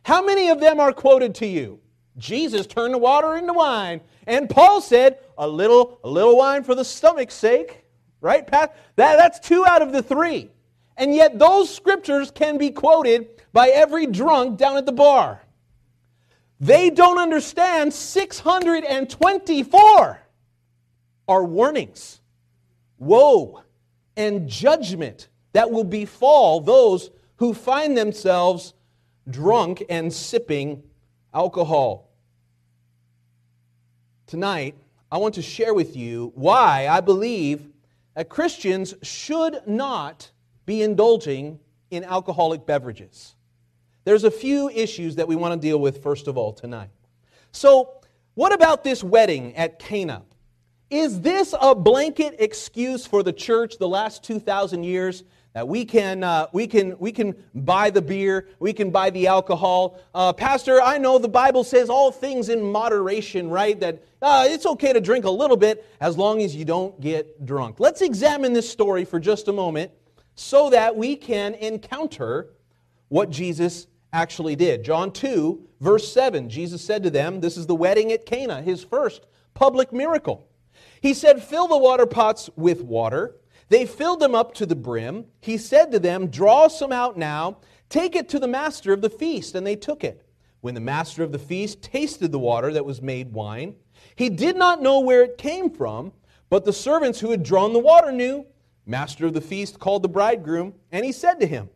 How 0.04 0.24
many 0.24 0.50
of 0.50 0.60
them 0.60 0.80
are 0.80 0.92
quoted 0.92 1.36
to 1.36 1.48
you? 1.48 1.80
Jesus 2.18 2.68
turned 2.68 2.94
the 2.94 2.98
water 2.98 3.36
into 3.36 3.54
wine. 3.54 4.02
And 4.28 4.50
Paul 4.50 4.82
said, 4.82 5.20
a 5.38 5.48
little, 5.48 6.00
a 6.04 6.10
little 6.10 6.38
wine 6.38 6.64
for 6.64 6.76
the 6.76 6.86
stomach's 6.86 7.34
sake. 7.34 7.85
Right, 8.26 8.46
That, 8.48 8.76
that's 8.96 9.40
two 9.40 9.64
out 9.68 9.84
of 9.84 9.92
the 9.92 10.02
three. 10.02 10.50
And 10.98 11.14
yet 11.14 11.38
those 11.38 11.72
scriptures 11.72 12.32
can 12.32 12.58
be 12.58 12.72
quoted 12.72 13.28
by 13.54 13.68
every 13.68 14.08
drunk 14.08 14.58
down 14.58 14.78
at 14.78 14.88
the 14.88 14.92
bar. 14.92 15.44
They 16.60 16.90
don't 16.90 17.20
understand 17.20 17.94
624 17.94 20.20
are 21.28 21.46
warnings 21.46 22.20
woe 22.98 23.62
and 24.18 24.50
judgment 24.50 25.28
that 25.54 25.70
will 25.70 25.84
befall 25.84 26.62
those 26.62 27.12
who 27.36 27.54
find 27.54 27.96
themselves 27.96 28.74
drunk 29.30 29.84
and 29.88 30.12
sipping 30.12 30.82
alcohol. 31.32 32.10
Tonight, 34.26 34.74
I 35.12 35.18
want 35.18 35.36
to 35.36 35.44
share 35.44 35.76
with 35.76 35.96
you 35.96 36.32
why 36.34 36.88
I 36.88 37.02
believe 37.02 37.70
that 38.16 38.30
Christians 38.30 38.96
should 39.04 39.62
not 39.68 40.32
be 40.66 40.82
indulging 40.82 41.60
in 41.92 42.04
alcoholic 42.04 42.66
beverages. 42.66 43.36
There's 44.06 44.24
a 44.24 44.32
few 44.32 44.70
issues 44.70 45.16
that 45.16 45.28
we 45.28 45.36
want 45.36 45.54
to 45.54 45.68
deal 45.68 45.80
with 45.80 46.02
first 46.02 46.28
of 46.28 46.38
all 46.38 46.54
tonight. 46.54 46.90
So, 47.52 48.02
what 48.34 48.54
about 48.54 48.84
this 48.84 49.04
wedding 49.04 49.56
at 49.56 49.80
Cana? 49.80 50.24
Is 50.90 51.22
this 51.22 51.56
a 51.60 51.74
blanket 51.74 52.36
excuse 52.40 53.06
for 53.06 53.24
the 53.24 53.34
church 53.34 53.78
the 53.78 53.88
last 53.88 54.24
2,000 54.24 54.84
years 54.84 55.24
that 55.56 55.70
we 55.70 55.86
can, 55.86 56.22
uh, 56.22 56.48
we, 56.52 56.68
can, 56.68 57.00
we 57.00 57.14
can 57.14 57.34
buy 57.54 57.90
the 57.90 58.02
beer, 58.02 58.50
we 58.60 58.74
can 58.74 58.92
buy 58.92 59.10
the 59.10 59.28
alcohol? 59.28 59.98
Uh, 60.14 60.34
Pastor, 60.34 60.82
I 60.82 60.98
know 60.98 61.18
the 61.18 61.30
Bible 61.30 61.64
says 61.64 61.90
all 61.90 62.12
things 62.12 62.50
in 62.50 62.62
moderation, 62.62 63.50
right? 63.50 63.80
That 63.80 64.04
uh, 64.22 64.48
it's 64.50 64.66
okay 64.66 64.92
to 64.92 65.00
drink 65.00 65.24
a 65.24 65.30
little 65.32 65.56
bit 65.56 65.90
as 66.02 66.18
long 66.18 66.42
as 66.42 66.54
you 66.54 66.66
don't 66.66 67.00
get 67.00 67.46
drunk. 67.46 67.80
Let's 67.80 68.02
examine 68.02 68.52
this 68.52 68.70
story 68.70 69.06
for 69.06 69.18
just 69.18 69.48
a 69.48 69.54
moment 69.54 69.94
so 70.36 70.72
that 70.72 70.98
we 70.98 71.16
can 71.16 71.54
encounter 71.54 72.50
what 73.08 73.30
Jesus 73.30 73.88
actually 74.12 74.58
did. 74.58 74.84
John 74.84 75.10
2, 75.10 75.70
verse 75.80 76.12
7, 76.12 76.50
Jesus 76.50 76.84
said 76.84 77.02
to 77.04 77.10
them, 77.10 77.40
This 77.40 77.56
is 77.56 77.66
the 77.66 77.76
wedding 77.76 78.12
at 78.12 78.26
Cana, 78.26 78.62
his 78.62 78.84
first 78.84 79.26
public 79.54 79.94
miracle. 79.94 80.50
He 81.02 81.14
said, 81.14 81.42
Fill 81.42 81.70
the 81.70 81.78
water 81.78 82.06
pots 82.06 82.50
with 82.58 82.82
water. 82.82 83.38
They 83.70 83.86
filled 83.86 84.20
them 84.20 84.36
up 84.36 84.54
to 84.56 84.66
the 84.66 84.76
brim. 84.76 85.26
He 85.42 85.58
said 85.58 85.92
to 85.92 86.00
them, 86.00 86.28
Draw 86.28 86.68
some 86.68 86.92
out 86.92 87.18
now. 87.18 87.58
Take 87.90 88.16
it 88.16 88.30
to 88.30 88.40
the 88.40 88.48
master 88.48 88.94
of 88.94 89.02
the 89.02 89.10
feast. 89.10 89.56
And 89.56 89.66
they 89.66 89.76
took 89.76 90.04
it. 90.04 90.22
When 90.62 90.74
the 90.74 90.82
master 90.82 91.24
of 91.24 91.32
the 91.32 91.40
feast 91.40 91.82
tasted 91.82 92.32
the 92.32 92.40
water 92.40 92.74
that 92.74 92.86
was 92.86 93.02
made 93.02 93.34
wine, 93.34 93.76
he 94.16 94.30
did 94.30 94.56
not 94.56 94.82
know 94.82 95.00
where 95.00 95.24
it 95.24 95.38
came 95.38 95.70
from, 95.70 96.12
but 96.50 96.66
the 96.66 96.74
servants 96.74 97.20
who 97.20 97.32
had 97.32 97.44
drawn 97.44 97.74
the 97.74 97.80
water 97.80 98.12
knew. 98.12 98.46
Master 98.86 99.26
of 99.26 99.34
the 99.34 99.42
feast 99.42 99.80
called 99.80 100.04
the 100.04 100.10
bridegroom, 100.10 100.74
and 100.92 101.06
he 101.06 101.12
said 101.12 101.40
to 101.40 101.48
him, 101.48 101.70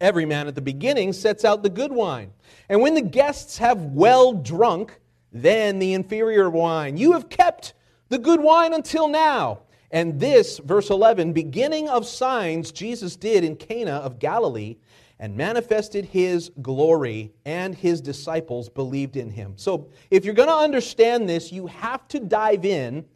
Every 0.00 0.26
man 0.26 0.46
at 0.46 0.54
the 0.54 0.62
beginning 0.62 1.12
sets 1.12 1.44
out 1.44 1.62
the 1.62 1.70
good 1.70 1.92
wine, 1.92 2.32
and 2.68 2.82
when 2.82 2.94
the 2.94 3.02
guests 3.02 3.58
have 3.58 3.80
well 3.80 4.32
drunk, 4.32 5.00
then 5.32 5.78
the 5.78 5.94
inferior 5.94 6.50
wine. 6.50 6.96
You 6.96 7.12
have 7.12 7.28
kept 7.28 7.74
the 8.08 8.18
good 8.18 8.40
wine 8.40 8.72
until 8.72 9.08
now. 9.08 9.60
And 9.90 10.18
this, 10.18 10.58
verse 10.58 10.90
11, 10.90 11.32
beginning 11.32 11.88
of 11.88 12.06
signs 12.06 12.72
Jesus 12.72 13.16
did 13.16 13.44
in 13.44 13.56
Cana 13.56 13.92
of 13.92 14.18
Galilee 14.18 14.76
and 15.18 15.36
manifested 15.36 16.04
his 16.04 16.50
glory, 16.60 17.32
and 17.46 17.74
his 17.74 18.02
disciples 18.02 18.68
believed 18.68 19.16
in 19.16 19.30
him. 19.30 19.54
So, 19.56 19.88
if 20.10 20.24
you're 20.24 20.34
going 20.34 20.50
to 20.50 20.54
understand 20.54 21.26
this, 21.26 21.50
you 21.50 21.66
have 21.68 22.06
to 22.08 22.20
dive 22.20 22.66
in 22.66 23.06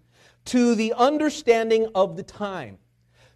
to 0.46 0.74
the 0.74 0.94
understanding 0.94 1.88
of 1.94 2.16
the 2.16 2.22
time. 2.22 2.78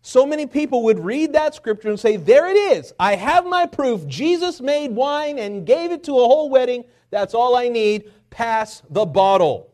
So 0.07 0.27
many 0.27 0.47
people 0.47 0.83
would 0.85 0.99
read 0.99 1.33
that 1.33 1.55
scripture 1.55 1.89
and 1.89 1.99
say, 1.99 2.17
There 2.17 2.47
it 2.47 2.77
is. 2.77 2.93
I 2.99 3.17
have 3.17 3.47
my 3.47 3.67
proof. 3.67 4.07
Jesus 4.07 4.61
made 4.61 4.91
wine 4.91 5.39
and 5.39 5.67
gave 5.67 5.93
it 5.93 6.05
to 6.05 6.13
a 6.13 6.25
whole 6.25 6.51
wedding. 6.51 6.85
That's 7.11 7.35
all 7.35 7.57
I 7.57 7.69
need. 7.69 8.13
Pass 8.31 8.83
the 8.91 9.07
bottle. 9.07 9.74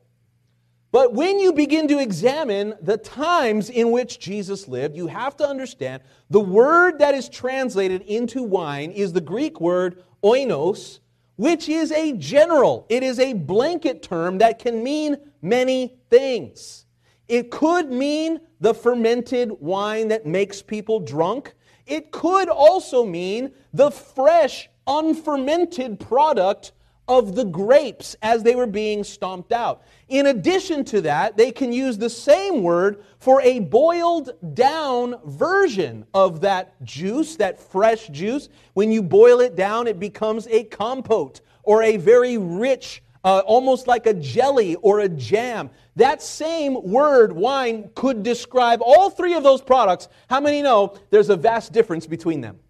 But 0.92 1.14
when 1.14 1.38
you 1.38 1.52
begin 1.52 1.86
to 1.88 2.00
examine 2.00 2.74
the 2.82 2.96
times 2.96 3.70
in 3.70 3.92
which 3.92 4.18
Jesus 4.18 4.66
lived, 4.66 4.96
you 4.96 5.06
have 5.06 5.36
to 5.36 5.46
understand 5.46 6.02
the 6.30 6.40
word 6.40 6.98
that 6.98 7.14
is 7.14 7.28
translated 7.28 8.02
into 8.02 8.42
wine 8.42 8.90
is 8.90 9.12
the 9.12 9.20
Greek 9.20 9.60
word 9.60 10.02
oinos, 10.24 10.98
which 11.36 11.68
is 11.68 11.92
a 11.92 12.12
general, 12.14 12.86
it 12.88 13.02
is 13.02 13.18
a 13.18 13.34
blanket 13.34 14.02
term 14.02 14.38
that 14.38 14.58
can 14.58 14.82
mean 14.82 15.16
many 15.40 15.96
things. 16.10 16.86
It 17.28 17.52
could 17.52 17.90
mean 17.90 18.40
the 18.60 18.74
fermented 18.74 19.52
wine 19.60 20.08
that 20.08 20.26
makes 20.26 20.60
people 20.60 20.98
drunk. 20.98 21.54
It 21.86 22.10
could 22.10 22.48
also 22.48 23.06
mean 23.06 23.52
the 23.72 23.92
fresh, 23.92 24.68
unfermented 24.86 26.00
product 26.00 26.72
of 27.10 27.34
the 27.34 27.44
grapes 27.44 28.14
as 28.22 28.44
they 28.44 28.54
were 28.54 28.68
being 28.68 29.02
stomped 29.02 29.50
out. 29.50 29.82
In 30.08 30.26
addition 30.26 30.84
to 30.86 31.00
that, 31.00 31.36
they 31.36 31.50
can 31.50 31.72
use 31.72 31.98
the 31.98 32.08
same 32.08 32.62
word 32.62 33.02
for 33.18 33.42
a 33.42 33.58
boiled 33.58 34.30
down 34.54 35.16
version 35.24 36.06
of 36.14 36.40
that 36.42 36.80
juice, 36.84 37.34
that 37.36 37.58
fresh 37.60 38.06
juice. 38.08 38.48
When 38.74 38.92
you 38.92 39.02
boil 39.02 39.40
it 39.40 39.56
down, 39.56 39.88
it 39.88 39.98
becomes 39.98 40.46
a 40.46 40.62
compote 40.64 41.40
or 41.64 41.82
a 41.82 41.96
very 41.96 42.38
rich, 42.38 43.02
uh, 43.24 43.42
almost 43.44 43.88
like 43.88 44.06
a 44.06 44.14
jelly 44.14 44.76
or 44.76 45.00
a 45.00 45.08
jam. 45.08 45.68
That 45.96 46.22
same 46.22 46.80
word, 46.80 47.32
wine, 47.32 47.90
could 47.96 48.22
describe 48.22 48.80
all 48.82 49.10
three 49.10 49.34
of 49.34 49.42
those 49.42 49.62
products. 49.62 50.08
How 50.28 50.38
many 50.38 50.62
know 50.62 50.96
there's 51.10 51.28
a 51.28 51.36
vast 51.36 51.72
difference 51.72 52.06
between 52.06 52.40
them? 52.40 52.60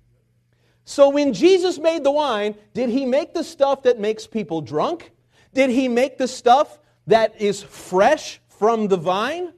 So 0.84 1.08
when 1.08 1.32
Jesus 1.32 1.78
made 1.78 2.04
the 2.04 2.10
wine, 2.10 2.54
did 2.74 2.88
he 2.88 3.06
make 3.06 3.34
the 3.34 3.44
stuff 3.44 3.82
that 3.84 4.00
makes 4.00 4.26
people 4.26 4.60
drunk? 4.60 5.12
Did 5.54 5.70
he 5.70 5.88
make 5.88 6.18
the 6.18 6.28
stuff 6.28 6.78
that 7.06 7.40
is 7.40 7.62
fresh 7.62 8.40
from 8.48 8.88
the 8.88 8.96
vine? 8.96 9.52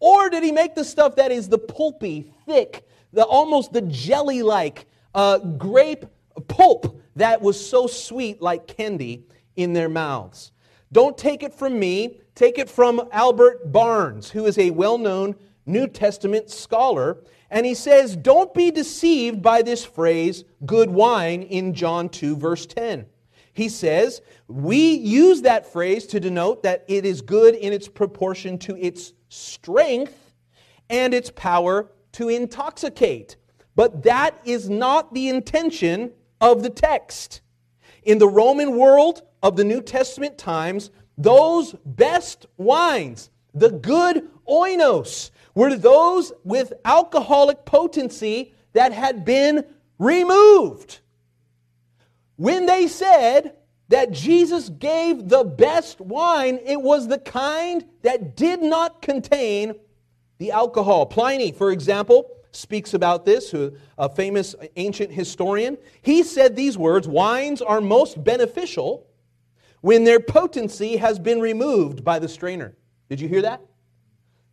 Or 0.00 0.30
did 0.30 0.42
he 0.42 0.52
make 0.52 0.74
the 0.74 0.84
stuff 0.84 1.16
that 1.16 1.32
is 1.32 1.48
the 1.48 1.58
pulpy, 1.58 2.32
thick, 2.46 2.86
the 3.12 3.24
almost 3.24 3.72
the 3.72 3.82
jelly-like 3.82 4.86
uh, 5.14 5.38
grape 5.38 6.04
pulp 6.46 7.00
that 7.16 7.42
was 7.42 7.68
so 7.68 7.86
sweet 7.86 8.40
like 8.40 8.66
candy 8.66 9.26
in 9.56 9.72
their 9.72 9.88
mouths? 9.88 10.52
Don't 10.92 11.18
take 11.18 11.42
it 11.42 11.52
from 11.52 11.78
me. 11.78 12.20
Take 12.34 12.58
it 12.58 12.70
from 12.70 13.08
Albert 13.12 13.72
Barnes, 13.72 14.30
who 14.30 14.46
is 14.46 14.58
a 14.58 14.70
well-known 14.70 15.34
New 15.66 15.86
Testament 15.86 16.48
scholar. 16.48 17.18
And 17.50 17.64
he 17.64 17.74
says, 17.74 18.16
Don't 18.16 18.52
be 18.52 18.70
deceived 18.70 19.42
by 19.42 19.62
this 19.62 19.84
phrase, 19.84 20.44
good 20.66 20.90
wine, 20.90 21.42
in 21.42 21.74
John 21.74 22.08
2, 22.08 22.36
verse 22.36 22.66
10. 22.66 23.06
He 23.52 23.68
says, 23.68 24.20
We 24.46 24.94
use 24.94 25.42
that 25.42 25.72
phrase 25.72 26.06
to 26.08 26.20
denote 26.20 26.62
that 26.62 26.84
it 26.88 27.04
is 27.04 27.22
good 27.22 27.54
in 27.54 27.72
its 27.72 27.88
proportion 27.88 28.58
to 28.58 28.76
its 28.76 29.14
strength 29.28 30.32
and 30.90 31.12
its 31.12 31.30
power 31.30 31.90
to 32.12 32.28
intoxicate. 32.28 33.36
But 33.74 34.02
that 34.02 34.40
is 34.44 34.68
not 34.68 35.14
the 35.14 35.28
intention 35.28 36.12
of 36.40 36.62
the 36.62 36.70
text. 36.70 37.40
In 38.02 38.18
the 38.18 38.28
Roman 38.28 38.76
world 38.76 39.22
of 39.42 39.56
the 39.56 39.64
New 39.64 39.82
Testament 39.82 40.38
times, 40.38 40.90
those 41.16 41.74
best 41.84 42.46
wines, 42.56 43.30
the 43.54 43.70
good 43.70 44.30
oinos, 44.48 45.30
were 45.58 45.74
those 45.74 46.32
with 46.44 46.72
alcoholic 46.84 47.64
potency 47.64 48.54
that 48.74 48.92
had 48.92 49.24
been 49.24 49.64
removed. 49.98 51.00
When 52.36 52.64
they 52.64 52.86
said 52.86 53.56
that 53.88 54.12
Jesus 54.12 54.68
gave 54.68 55.28
the 55.28 55.42
best 55.42 56.00
wine, 56.00 56.60
it 56.64 56.80
was 56.80 57.08
the 57.08 57.18
kind 57.18 57.84
that 58.02 58.36
did 58.36 58.62
not 58.62 59.02
contain 59.02 59.74
the 60.38 60.52
alcohol. 60.52 61.06
Pliny, 61.06 61.50
for 61.50 61.72
example, 61.72 62.30
speaks 62.52 62.94
about 62.94 63.24
this, 63.24 63.52
a 63.98 64.08
famous 64.08 64.54
ancient 64.76 65.10
historian. 65.10 65.76
He 66.02 66.22
said 66.22 66.54
these 66.54 66.78
words 66.78 67.08
Wines 67.08 67.60
are 67.62 67.80
most 67.80 68.22
beneficial 68.22 69.08
when 69.80 70.04
their 70.04 70.20
potency 70.20 70.98
has 70.98 71.18
been 71.18 71.40
removed 71.40 72.04
by 72.04 72.20
the 72.20 72.28
strainer. 72.28 72.76
Did 73.08 73.20
you 73.20 73.26
hear 73.26 73.42
that? 73.42 73.60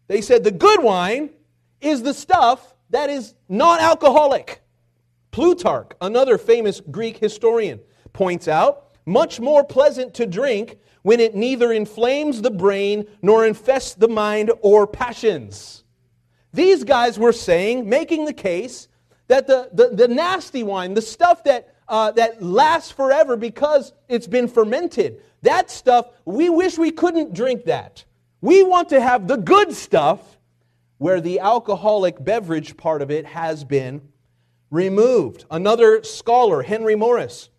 They 0.07 0.21
said 0.21 0.43
the 0.43 0.51
good 0.51 0.83
wine 0.83 1.29
is 1.81 2.03
the 2.03 2.13
stuff 2.13 2.75
that 2.89 3.09
is 3.09 3.33
not 3.49 3.81
alcoholic. 3.81 4.61
Plutarch, 5.31 5.91
another 6.01 6.37
famous 6.37 6.79
Greek 6.79 7.17
historian, 7.17 7.79
points 8.13 8.47
out 8.47 8.85
much 9.05 9.39
more 9.39 9.63
pleasant 9.63 10.13
to 10.15 10.25
drink 10.25 10.79
when 11.01 11.19
it 11.19 11.35
neither 11.35 11.71
inflames 11.71 12.41
the 12.41 12.51
brain 12.51 13.05
nor 13.21 13.45
infests 13.45 13.93
the 13.93 14.07
mind 14.07 14.51
or 14.61 14.87
passions. 14.87 15.83
These 16.53 16.83
guys 16.83 17.19
were 17.19 17.33
saying, 17.33 17.87
making 17.87 18.25
the 18.25 18.33
case, 18.33 18.87
that 19.27 19.45
the, 19.45 19.69
the, 19.73 19.89
the 19.89 20.07
nasty 20.07 20.63
wine, 20.63 20.93
the 20.93 21.01
stuff 21.01 21.43
that, 21.43 21.75
uh, 21.87 22.11
that 22.11 22.41
lasts 22.41 22.91
forever 22.91 23.35
because 23.35 23.93
it's 24.07 24.27
been 24.27 24.47
fermented, 24.47 25.21
that 25.41 25.69
stuff, 25.69 26.07
we 26.23 26.49
wish 26.49 26.77
we 26.77 26.91
couldn't 26.91 27.33
drink 27.33 27.65
that. 27.65 28.05
We 28.41 28.63
want 28.63 28.89
to 28.89 29.01
have 29.01 29.27
the 29.27 29.37
good 29.37 29.73
stuff 29.73 30.37
where 30.97 31.19
the 31.19 31.39
alcoholic 31.39 32.23
beverage 32.23 32.77
part 32.77 33.01
of 33.01 33.11
it 33.11 33.25
has 33.25 33.63
been 33.63 34.01
removed. 34.69 35.45
Another 35.51 36.03
scholar, 36.03 36.61
Henry 36.61 36.95
Morris, 36.95 37.49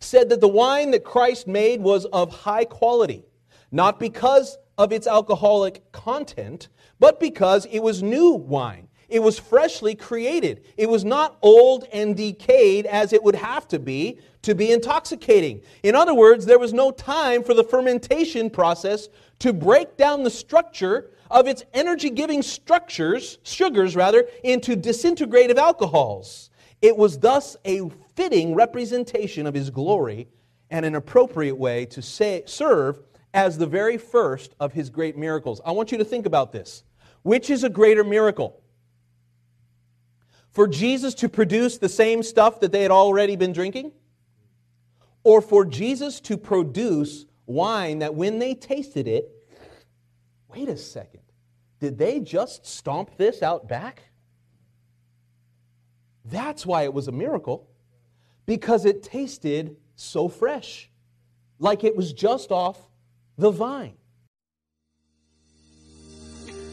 said 0.00 0.28
that 0.30 0.40
the 0.40 0.48
wine 0.48 0.90
that 0.90 1.04
Christ 1.04 1.46
made 1.46 1.80
was 1.80 2.04
of 2.06 2.30
high 2.30 2.64
quality, 2.64 3.24
not 3.70 4.00
because 4.00 4.58
of 4.78 4.92
its 4.92 5.06
alcoholic 5.06 5.90
content, 5.92 6.68
but 6.98 7.20
because 7.20 7.66
it 7.66 7.80
was 7.80 8.02
new 8.02 8.30
wine. 8.30 8.88
It 9.08 9.22
was 9.22 9.38
freshly 9.38 9.94
created. 9.94 10.64
It 10.76 10.88
was 10.88 11.04
not 11.04 11.36
old 11.42 11.84
and 11.92 12.16
decayed 12.16 12.86
as 12.86 13.12
it 13.12 13.22
would 13.22 13.34
have 13.34 13.68
to 13.68 13.78
be 13.78 14.18
to 14.42 14.54
be 14.54 14.72
intoxicating. 14.72 15.62
In 15.82 15.94
other 15.94 16.14
words, 16.14 16.44
there 16.44 16.58
was 16.58 16.72
no 16.72 16.90
time 16.90 17.42
for 17.42 17.54
the 17.54 17.64
fermentation 17.64 18.50
process 18.50 19.08
to 19.38 19.52
break 19.52 19.96
down 19.96 20.22
the 20.22 20.30
structure 20.30 21.10
of 21.30 21.46
its 21.46 21.64
energy 21.72 22.10
giving 22.10 22.42
structures, 22.42 23.38
sugars 23.42 23.96
rather, 23.96 24.26
into 24.44 24.76
disintegrative 24.76 25.56
alcohols. 25.56 26.50
It 26.82 26.96
was 26.96 27.18
thus 27.18 27.56
a 27.64 27.88
fitting 28.14 28.54
representation 28.54 29.46
of 29.46 29.54
his 29.54 29.70
glory 29.70 30.28
and 30.70 30.84
an 30.84 30.94
appropriate 30.94 31.56
way 31.56 31.86
to 31.86 32.02
say, 32.02 32.42
serve 32.46 33.00
as 33.34 33.56
the 33.56 33.66
very 33.66 33.96
first 33.96 34.54
of 34.60 34.72
his 34.72 34.90
great 34.90 35.16
miracles. 35.16 35.60
I 35.64 35.72
want 35.72 35.92
you 35.92 35.98
to 35.98 36.04
think 36.04 36.26
about 36.26 36.52
this. 36.52 36.82
Which 37.22 37.50
is 37.50 37.64
a 37.64 37.70
greater 37.70 38.04
miracle? 38.04 38.60
For 40.50 40.66
Jesus 40.66 41.14
to 41.14 41.28
produce 41.28 41.78
the 41.78 41.88
same 41.88 42.22
stuff 42.22 42.60
that 42.60 42.72
they 42.72 42.82
had 42.82 42.90
already 42.90 43.36
been 43.36 43.52
drinking? 43.52 43.92
Or 45.24 45.40
for 45.40 45.64
Jesus 45.64 46.20
to 46.22 46.36
produce 46.36 47.26
wine 47.46 48.00
that 48.00 48.14
when 48.14 48.38
they 48.38 48.54
tasted 48.54 49.06
it, 49.06 49.30
wait 50.48 50.68
a 50.68 50.76
second, 50.76 51.22
did 51.80 51.98
they 51.98 52.20
just 52.20 52.66
stomp 52.66 53.16
this 53.16 53.42
out 53.42 53.68
back? 53.68 54.02
That's 56.24 56.64
why 56.64 56.82
it 56.84 56.94
was 56.94 57.08
a 57.08 57.12
miracle, 57.12 57.68
because 58.46 58.84
it 58.84 59.02
tasted 59.02 59.76
so 59.96 60.28
fresh, 60.28 60.90
like 61.58 61.84
it 61.84 61.96
was 61.96 62.12
just 62.12 62.50
off 62.50 62.78
the 63.36 63.50
vine. 63.50 63.96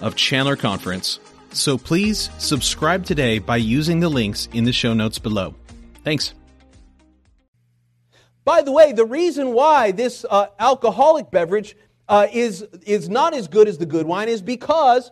of 0.00 0.16
Chandler 0.16 0.56
Conference. 0.56 1.18
So 1.52 1.78
please 1.78 2.30
subscribe 2.38 3.04
today 3.04 3.38
by 3.38 3.56
using 3.56 4.00
the 4.00 4.08
links 4.08 4.48
in 4.52 4.64
the 4.64 4.72
show 4.72 4.94
notes 4.94 5.18
below. 5.18 5.54
Thanks. 6.04 6.34
By 8.44 8.62
the 8.62 8.72
way, 8.72 8.92
the 8.92 9.04
reason 9.04 9.52
why 9.52 9.90
this 9.90 10.24
uh, 10.28 10.46
alcoholic 10.58 11.30
beverage 11.30 11.76
uh, 12.08 12.28
is, 12.32 12.62
is 12.84 13.08
not 13.08 13.34
as 13.34 13.48
good 13.48 13.68
as 13.68 13.78
the 13.78 13.86
good 13.86 14.06
wine 14.06 14.28
is 14.28 14.40
because 14.40 15.10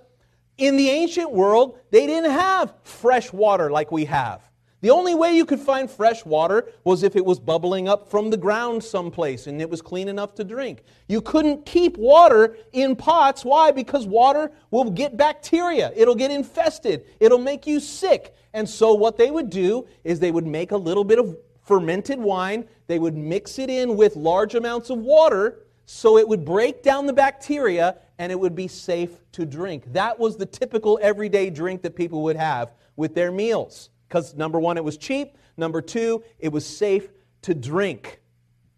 in 0.56 0.76
the 0.76 0.88
ancient 0.90 1.32
world, 1.32 1.78
they 1.90 2.06
didn't 2.06 2.30
have 2.30 2.72
fresh 2.84 3.32
water 3.32 3.70
like 3.70 3.90
we 3.90 4.04
have. 4.04 4.40
The 4.84 4.90
only 4.90 5.14
way 5.14 5.34
you 5.34 5.46
could 5.46 5.60
find 5.60 5.90
fresh 5.90 6.26
water 6.26 6.68
was 6.84 7.02
if 7.02 7.16
it 7.16 7.24
was 7.24 7.40
bubbling 7.40 7.88
up 7.88 8.10
from 8.10 8.28
the 8.28 8.36
ground 8.36 8.84
someplace 8.84 9.46
and 9.46 9.58
it 9.58 9.70
was 9.70 9.80
clean 9.80 10.08
enough 10.08 10.34
to 10.34 10.44
drink. 10.44 10.82
You 11.08 11.22
couldn't 11.22 11.64
keep 11.64 11.96
water 11.96 12.58
in 12.74 12.94
pots. 12.94 13.46
Why? 13.46 13.70
Because 13.70 14.06
water 14.06 14.52
will 14.70 14.90
get 14.90 15.16
bacteria, 15.16 15.90
it'll 15.96 16.14
get 16.14 16.30
infested, 16.30 17.06
it'll 17.18 17.38
make 17.38 17.66
you 17.66 17.80
sick. 17.80 18.34
And 18.52 18.68
so, 18.68 18.92
what 18.92 19.16
they 19.16 19.30
would 19.30 19.48
do 19.48 19.86
is 20.04 20.20
they 20.20 20.30
would 20.30 20.46
make 20.46 20.72
a 20.72 20.76
little 20.76 21.02
bit 21.02 21.18
of 21.18 21.34
fermented 21.62 22.18
wine, 22.18 22.68
they 22.86 22.98
would 22.98 23.16
mix 23.16 23.58
it 23.58 23.70
in 23.70 23.96
with 23.96 24.16
large 24.16 24.54
amounts 24.54 24.90
of 24.90 24.98
water 24.98 25.60
so 25.86 26.18
it 26.18 26.28
would 26.28 26.44
break 26.44 26.82
down 26.82 27.06
the 27.06 27.14
bacteria 27.14 27.96
and 28.18 28.30
it 28.30 28.38
would 28.38 28.54
be 28.54 28.68
safe 28.68 29.18
to 29.32 29.46
drink. 29.46 29.90
That 29.94 30.18
was 30.18 30.36
the 30.36 30.44
typical 30.44 30.98
everyday 31.00 31.48
drink 31.48 31.80
that 31.80 31.96
people 31.96 32.22
would 32.24 32.36
have 32.36 32.74
with 32.96 33.14
their 33.14 33.32
meals. 33.32 33.88
Because 34.14 34.32
number 34.32 34.60
one, 34.60 34.76
it 34.76 34.84
was 34.84 34.96
cheap. 34.96 35.36
Number 35.56 35.82
two, 35.82 36.22
it 36.38 36.52
was 36.52 36.64
safe 36.64 37.08
to 37.42 37.52
drink. 37.52 38.20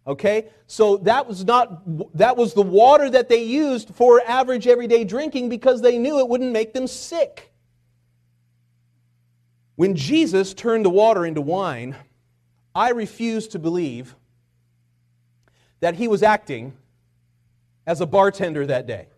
Okay? 0.07 0.49
So 0.65 0.97
that 0.97 1.27
was 1.27 1.45
not 1.45 2.17
that 2.17 2.35
was 2.35 2.55
the 2.55 2.63
water 2.63 3.07
that 3.07 3.29
they 3.29 3.43
used 3.43 3.93
for 3.93 4.19
average 4.25 4.65
everyday 4.65 5.03
drinking 5.03 5.49
because 5.49 5.83
they 5.83 5.99
knew 5.99 6.17
it 6.17 6.27
wouldn't 6.27 6.51
make 6.51 6.73
them 6.73 6.87
sick. 6.87 7.53
When 9.75 9.95
Jesus 9.95 10.55
turned 10.55 10.85
the 10.85 10.89
water 10.89 11.23
into 11.23 11.41
wine, 11.41 11.95
I 12.73 12.89
refuse 12.89 13.47
to 13.49 13.59
believe 13.59 14.15
that 15.81 15.93
he 15.93 16.07
was 16.07 16.23
acting 16.23 16.75
as 17.85 18.01
a 18.01 18.07
bartender 18.07 18.65
that 18.65 18.87
day. 18.87 19.09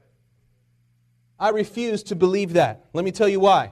I 1.40 1.52
refuse 1.52 2.04
to 2.04 2.16
believe 2.16 2.54
that. 2.54 2.88
Let 2.92 3.06
me 3.06 3.12
tell 3.14 3.30
you 3.30 3.40
why. 3.40 3.72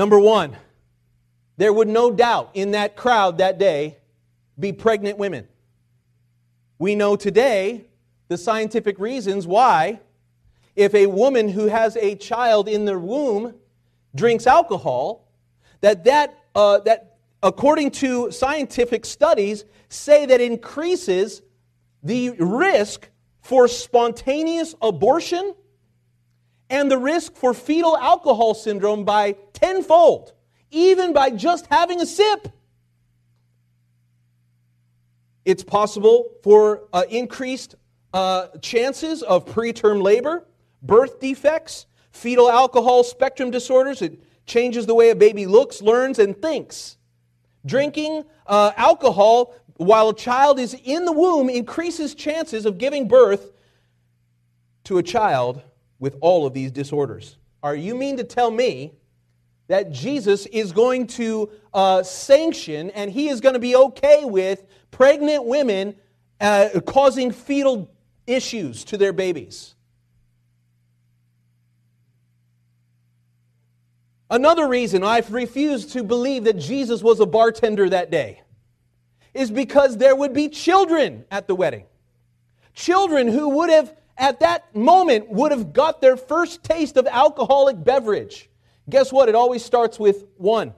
Number 0.00 0.18
one, 0.18 0.56
there 1.58 1.74
would 1.74 1.86
no 1.86 2.10
doubt 2.10 2.52
in 2.54 2.70
that 2.70 2.96
crowd 2.96 3.36
that 3.36 3.58
day 3.58 3.98
be 4.58 4.72
pregnant 4.72 5.18
women. 5.18 5.46
We 6.78 6.94
know 6.94 7.16
today 7.16 7.84
the 8.28 8.38
scientific 8.38 8.98
reasons 8.98 9.46
why, 9.46 10.00
if 10.74 10.94
a 10.94 11.04
woman 11.04 11.50
who 11.50 11.66
has 11.66 11.98
a 11.98 12.14
child 12.14 12.66
in 12.66 12.86
the 12.86 12.98
womb 12.98 13.56
drinks 14.14 14.46
alcohol, 14.46 15.28
that 15.82 16.04
that, 16.04 16.34
uh, 16.54 16.78
that 16.86 17.18
according 17.42 17.90
to 17.90 18.30
scientific 18.30 19.04
studies, 19.04 19.66
say 19.90 20.24
that 20.24 20.40
increases 20.40 21.42
the 22.02 22.30
risk 22.38 23.10
for 23.42 23.68
spontaneous 23.68 24.74
abortion 24.80 25.54
and 26.70 26.90
the 26.90 26.96
risk 26.96 27.34
for 27.34 27.52
fetal 27.52 27.98
alcohol 27.98 28.54
syndrome 28.54 29.04
by 29.04 29.36
tenfold, 29.60 30.32
even 30.70 31.12
by 31.12 31.30
just 31.30 31.66
having 31.66 32.00
a 32.00 32.06
sip. 32.06 32.48
It's 35.44 35.64
possible 35.64 36.30
for 36.42 36.84
uh, 36.92 37.04
increased 37.08 37.74
uh, 38.12 38.48
chances 38.60 39.22
of 39.22 39.46
preterm 39.46 40.02
labor, 40.02 40.46
birth 40.82 41.20
defects, 41.20 41.86
fetal 42.10 42.50
alcohol 42.50 43.04
spectrum 43.04 43.50
disorders. 43.50 44.02
It 44.02 44.22
changes 44.46 44.86
the 44.86 44.94
way 44.94 45.10
a 45.10 45.14
baby 45.14 45.46
looks, 45.46 45.80
learns, 45.80 46.18
and 46.18 46.40
thinks. 46.40 46.96
Drinking 47.64 48.24
uh, 48.46 48.72
alcohol 48.76 49.54
while 49.76 50.10
a 50.10 50.14
child 50.14 50.58
is 50.58 50.74
in 50.84 51.04
the 51.04 51.12
womb 51.12 51.48
increases 51.48 52.14
chances 52.14 52.66
of 52.66 52.76
giving 52.76 53.08
birth 53.08 53.52
to 54.84 54.98
a 54.98 55.02
child 55.02 55.62
with 55.98 56.16
all 56.20 56.46
of 56.46 56.52
these 56.52 56.70
disorders. 56.70 57.38
Are 57.62 57.74
you 57.74 57.94
mean 57.94 58.16
to 58.18 58.24
tell 58.24 58.50
me 58.50 58.92
that 59.70 59.92
Jesus 59.92 60.46
is 60.46 60.72
going 60.72 61.06
to 61.06 61.48
uh, 61.72 62.02
sanction 62.02 62.90
and 62.90 63.08
he 63.08 63.28
is 63.28 63.40
going 63.40 63.52
to 63.52 63.60
be 63.60 63.76
okay 63.76 64.24
with 64.24 64.66
pregnant 64.90 65.44
women 65.44 65.94
uh, 66.40 66.80
causing 66.84 67.30
fetal 67.30 67.88
issues 68.26 68.82
to 68.82 68.98
their 68.98 69.12
babies? 69.12 69.76
Another 74.28 74.66
reason 74.66 75.04
I've 75.04 75.32
refused 75.32 75.92
to 75.92 76.02
believe 76.02 76.44
that 76.44 76.58
Jesus 76.58 77.00
was 77.00 77.20
a 77.20 77.26
bartender 77.26 77.88
that 77.90 78.10
day 78.10 78.42
is 79.34 79.52
because 79.52 79.96
there 79.98 80.16
would 80.16 80.32
be 80.32 80.48
children 80.48 81.24
at 81.30 81.46
the 81.46 81.54
wedding. 81.54 81.84
Children 82.74 83.28
who 83.28 83.50
would 83.50 83.70
have 83.70 83.94
at 84.18 84.40
that 84.40 84.74
moment 84.74 85.30
would 85.30 85.52
have 85.52 85.72
got 85.72 86.00
their 86.00 86.16
first 86.16 86.64
taste 86.64 86.96
of 86.96 87.06
alcoholic 87.06 87.84
beverage. 87.84 88.49
Guess 88.90 89.12
what? 89.12 89.28
It 89.28 89.34
always 89.34 89.64
starts 89.64 89.98
with 89.98 90.24
one. 90.36 90.74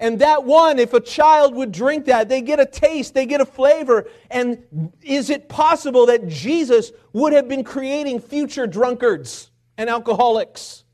And 0.00 0.20
that 0.20 0.44
one, 0.44 0.78
if 0.78 0.94
a 0.94 1.00
child 1.00 1.54
would 1.56 1.72
drink 1.72 2.04
that, 2.04 2.28
they 2.28 2.40
get 2.40 2.60
a 2.60 2.66
taste, 2.66 3.14
they 3.14 3.26
get 3.26 3.40
a 3.40 3.46
flavor. 3.46 4.08
And 4.30 4.92
is 5.02 5.28
it 5.28 5.48
possible 5.48 6.06
that 6.06 6.28
Jesus 6.28 6.92
would 7.12 7.32
have 7.32 7.48
been 7.48 7.64
creating 7.64 8.20
future 8.20 8.66
drunkards 8.66 9.50
and 9.76 9.90
alcoholics? 9.90 10.84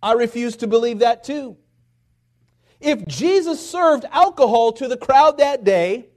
I 0.00 0.12
refuse 0.12 0.56
to 0.56 0.68
believe 0.68 1.00
that 1.00 1.24
too. 1.24 1.56
If 2.80 3.06
Jesus 3.06 3.66
served 3.68 4.04
alcohol 4.12 4.72
to 4.72 4.86
the 4.86 4.96
crowd 4.96 5.38
that 5.38 5.64
day, 5.64 6.08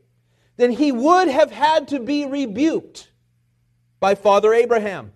then 0.58 0.72
he 0.72 0.92
would 0.92 1.28
have 1.28 1.52
had 1.52 1.88
to 1.88 2.00
be 2.00 2.26
rebuked 2.26 3.10
by 4.00 4.14
Father 4.14 4.54
Abraham. 4.54 5.14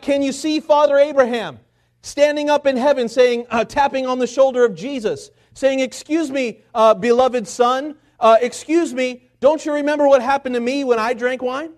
Can 0.00 0.22
you 0.22 0.32
see 0.32 0.60
Father 0.60 0.98
Abraham 0.98 1.58
standing 2.02 2.48
up 2.48 2.66
in 2.66 2.76
heaven 2.76 3.08
saying, 3.08 3.46
uh, 3.50 3.64
tapping 3.64 4.06
on 4.06 4.18
the 4.18 4.26
shoulder 4.26 4.64
of 4.64 4.74
Jesus, 4.74 5.30
saying, 5.54 5.80
Excuse 5.80 6.30
me, 6.30 6.62
uh, 6.74 6.94
beloved 6.94 7.46
son, 7.46 7.96
uh, 8.20 8.36
excuse 8.40 8.94
me, 8.94 9.28
don't 9.40 9.64
you 9.64 9.74
remember 9.74 10.08
what 10.08 10.22
happened 10.22 10.54
to 10.54 10.60
me 10.60 10.84
when 10.84 10.98
I 10.98 11.14
drank 11.14 11.42
wine? 11.42 11.72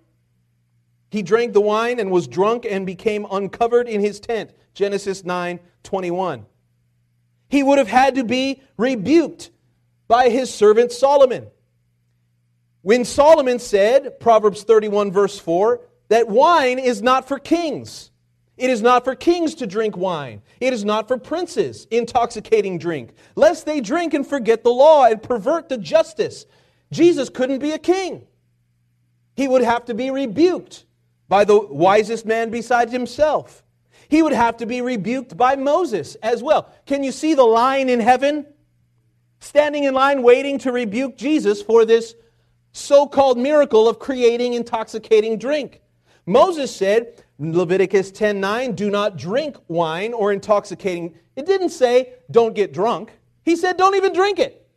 He 1.11 1.23
drank 1.23 1.53
the 1.53 1.61
wine 1.61 1.99
and 1.99 2.11
was 2.11 2.29
drunk 2.29 2.65
and 2.69 2.87
became 2.87 3.27
uncovered 3.31 3.89
in 3.89 4.01
his 4.01 4.21
tent. 4.21 4.53
Genesis 4.75 5.25
9 5.25 5.59
21. 5.83 6.47
He 7.49 7.63
would 7.63 7.79
have 7.79 7.89
had 7.89 8.15
to 8.15 8.25
be 8.25 8.63
rebuked 8.77 9.51
by 10.07 10.29
his 10.29 10.53
servant 10.53 10.93
Solomon. 10.93 11.49
When 12.83 13.05
Solomon 13.05 13.59
said, 13.59 14.21
Proverbs 14.21 14.63
31, 14.63 15.11
verse 15.11 15.39
4, 15.39 15.81
that 16.11 16.29
wine 16.29 16.79
is 16.79 17.01
not 17.01 17.27
for 17.27 17.39
kings. 17.39 18.11
It 18.59 18.69
is 18.69 18.83
not 18.83 19.05
for 19.05 19.15
kings 19.15 19.55
to 19.57 19.67
drink 19.67 19.97
wine. 19.97 20.43
It 20.61 20.75
is 20.75 20.85
not 20.85 21.09
for 21.09 21.17
princes, 21.17 21.87
intoxicating 21.91 22.79
drink, 22.79 23.15
lest 23.37 23.65
they 23.65 23.81
drink 23.81 24.13
and 24.13 24.27
forget 24.27 24.63
the 24.63 24.71
law 24.71 25.07
and 25.07 25.23
pervert 25.23 25.71
the 25.71 25.79
justice. 25.79 26.45
Jesus 26.93 27.31
couldn't 27.31 27.61
be 27.61 27.71
a 27.71 27.79
king. 27.79 28.27
He 29.35 29.49
would 29.49 29.63
have 29.63 29.87
to 29.87 29.95
be 29.95 30.11
rebuked 30.11 30.85
by 31.29 31.45
the 31.45 31.59
wisest 31.59 32.27
man 32.27 32.51
besides 32.51 32.93
himself. 32.93 33.63
He 34.09 34.21
would 34.21 34.33
have 34.33 34.57
to 34.59 34.67
be 34.67 34.83
rebuked 34.83 35.37
by 35.37 35.55
Moses 35.55 36.17
as 36.17 36.43
well. 36.43 36.71
Can 36.85 37.05
you 37.05 37.13
see 37.13 37.35
the 37.35 37.45
line 37.45 37.89
in 37.89 38.01
heaven? 38.01 38.45
Standing 39.39 39.85
in 39.85 39.95
line 39.95 40.23
waiting 40.23 40.59
to 40.59 40.73
rebuke 40.73 41.17
Jesus 41.17 41.63
for 41.63 41.85
this 41.85 42.15
so 42.73 43.07
called 43.07 43.39
miracle 43.39 43.89
of 43.89 44.01
creating 44.01 44.55
intoxicating 44.55 45.39
drink. 45.39 45.81
Moses 46.27 46.75
said, 46.75 47.23
Leviticus 47.39 48.13
10:9, 48.13 48.77
do 48.77 48.91
not 48.91 49.17
drink 49.17 49.57
wine 49.69 50.13
or 50.13 50.33
intoxicating. 50.33 51.15
It 51.37 51.47
didn't 51.47 51.71
say 51.71 52.15
don't 52.31 52.55
get 52.55 52.73
drunk. 52.73 53.13
He 53.43 53.57
said 53.57 53.77
don't 53.77 53.97
even 53.97 54.13
drink 54.13 54.39
it. 54.39 54.69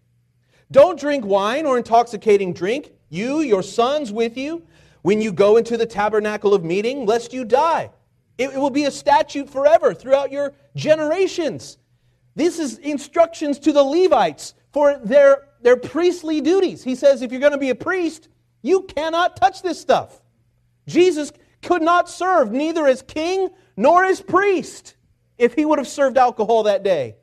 Don't 0.71 0.99
drink 0.99 1.25
wine 1.25 1.65
or 1.65 1.77
intoxicating 1.77 2.53
drink, 2.53 2.93
you, 3.10 3.41
your 3.41 3.62
sons 3.62 4.12
with 4.12 4.38
you, 4.38 4.63
when 5.03 5.21
you 5.21 5.32
go 5.32 5.58
into 5.58 5.77
the 5.77 5.86
tabernacle 5.86 6.53
of 6.53 6.63
meeting, 6.63 7.06
lest 7.06 7.32
you 7.34 7.45
die. 7.45 7.91
It, 8.39 8.56
will 8.56 8.71
be 8.71 8.86
a 8.86 8.91
statute 8.91 9.47
forever 9.47 9.93
throughout 9.93 10.32
your 10.32 10.53
generations. 10.75 11.77
This 12.36 12.58
is 12.58 12.79
instructions 12.79 13.60
to 13.60 13.71
the 13.71 13.84
Levites 13.84 14.56
for 14.71 14.97
their, 15.03 15.49
their 15.62 15.77
priestly 15.77 16.41
duties. 16.41 16.84
He 16.84 16.95
says, 16.95 17.21
if 17.21 17.32
you're 17.32 17.39
going 17.39 17.51
to 17.51 17.60
be 17.60 17.69
a 17.69 17.75
priest, 17.75 18.29
you 18.63 18.82
cannot 18.84 19.36
touch 19.36 19.62
this 19.62 19.79
stuff. 19.79 20.22
Jesus 20.88 21.32
could 21.62 21.82
not 21.82 22.10
serve 22.10 22.52
neither 22.52 22.88
as 22.88 23.02
king 23.02 23.50
nor 23.76 24.04
as 24.04 24.22
priest 24.22 24.96
if 25.38 25.54
he 25.54 25.65
would 25.65 25.80
have 25.80 25.88
served 25.88 26.17
alcohol 26.17 26.63
that 26.63 26.84
day. 26.84 27.15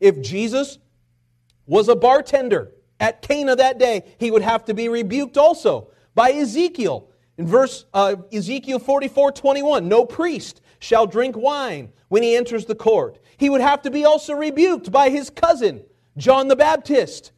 If 0.00 0.20
Jesus 0.20 0.78
was 1.66 1.88
a 1.88 1.96
bartender 1.96 2.72
at 3.00 3.22
Cana 3.22 3.56
that 3.56 3.78
day, 3.78 4.04
he 4.18 4.30
would 4.30 4.42
have 4.42 4.64
to 4.66 4.74
be 4.74 4.88
rebuked 4.88 5.36
also 5.36 5.88
by 6.14 6.30
Ezekiel. 6.30 7.10
In 7.38 7.46
verse 7.46 7.84
uh, 7.92 8.16
Ezekiel 8.32 8.78
44 8.78 9.32
21, 9.32 9.88
no 9.88 10.04
priest 10.04 10.60
shall 10.78 11.06
drink 11.06 11.36
wine 11.36 11.90
when 12.08 12.22
he 12.22 12.36
enters 12.36 12.66
the 12.66 12.74
court. 12.74 13.18
He 13.36 13.50
would 13.50 13.60
have 13.60 13.82
to 13.82 13.90
be 13.90 14.04
also 14.04 14.34
rebuked 14.34 14.90
by 14.90 15.10
his 15.10 15.30
cousin, 15.30 15.84
John 16.16 16.48
the 16.48 16.56
Baptist, 16.56 17.32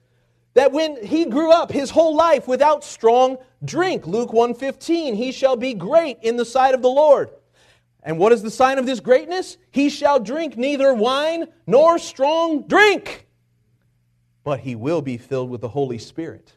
that 0.59 0.73
when 0.73 1.05
he 1.05 1.25
grew 1.25 1.53
up 1.53 1.71
his 1.71 1.89
whole 1.89 2.17
life 2.17 2.49
without 2.49 2.83
strong 2.83 3.39
drink. 3.65 4.09
Luke 4.09 4.33
1:15, 4.33 5.15
he 5.15 5.31
shall 5.31 5.55
be 5.55 5.73
great 5.73 6.19
in 6.21 6.37
the 6.37 6.45
sight 6.45 6.75
of 6.75 6.83
the 6.83 6.91
Lord. 6.91 7.31
And 8.03 8.19
what 8.19 8.33
is 8.33 8.43
the 8.43 8.51
sign 8.51 8.77
of 8.77 8.85
this 8.85 8.99
greatness? 8.99 9.57
He 9.71 9.89
shall 9.89 10.19
drink 10.19 10.57
neither 10.57 10.93
wine 10.93 11.47
nor 11.65 11.97
strong 12.01 12.63
drink, 12.67 13.29
but 14.43 14.59
he 14.59 14.75
will 14.75 15.01
be 15.01 15.17
filled 15.17 15.49
with 15.49 15.61
the 15.61 15.69
Holy 15.69 15.99
Spirit. 15.99 16.53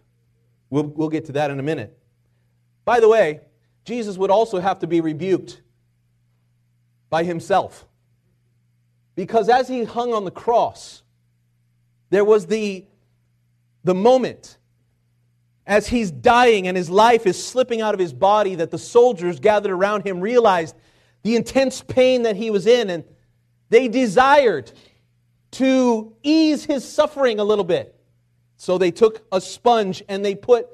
We'll, 0.71 0.85
we'll 0.85 1.09
get 1.09 1.25
to 1.25 1.33
that 1.33 1.51
in 1.51 1.59
a 1.59 1.63
minute. 1.63 1.95
By 2.85 3.01
the 3.01 3.07
way, 3.07 3.41
Jesus 3.85 4.17
would 4.17 4.31
also 4.31 4.59
have 4.59 4.79
to 4.79 4.87
be 4.87 4.99
rebuked 4.99 5.61
by 7.11 7.23
himself. 7.23 7.85
Because 9.13 9.47
as 9.47 9.67
he 9.67 9.83
hung 9.83 10.11
on 10.11 10.25
the 10.25 10.31
cross, 10.31 11.03
there 12.09 12.25
was 12.25 12.47
the, 12.47 12.87
the 13.83 13.95
moment 13.95 14.57
as 15.65 15.87
he's 15.87 16.11
dying 16.11 16.67
and 16.67 16.75
his 16.75 16.89
life 16.89 17.25
is 17.25 17.41
slipping 17.41 17.81
out 17.81 17.93
of 17.93 17.99
his 17.99 18.13
body 18.13 18.55
that 18.55 18.71
the 18.71 18.77
soldiers 18.77 19.39
gathered 19.39 19.71
around 19.71 20.05
him 20.05 20.19
realized 20.19 20.75
the 21.23 21.35
intense 21.35 21.81
pain 21.81 22.23
that 22.23 22.35
he 22.35 22.49
was 22.49 22.67
in 22.67 22.89
and 22.89 23.03
they 23.69 23.87
desired 23.87 24.71
to 25.51 26.15
ease 26.23 26.65
his 26.65 26.87
suffering 26.87 27.39
a 27.39 27.43
little 27.43 27.63
bit. 27.63 27.95
So 28.57 28.77
they 28.77 28.91
took 28.91 29.25
a 29.31 29.39
sponge 29.41 30.03
and 30.07 30.23
they 30.23 30.35
put 30.35 30.67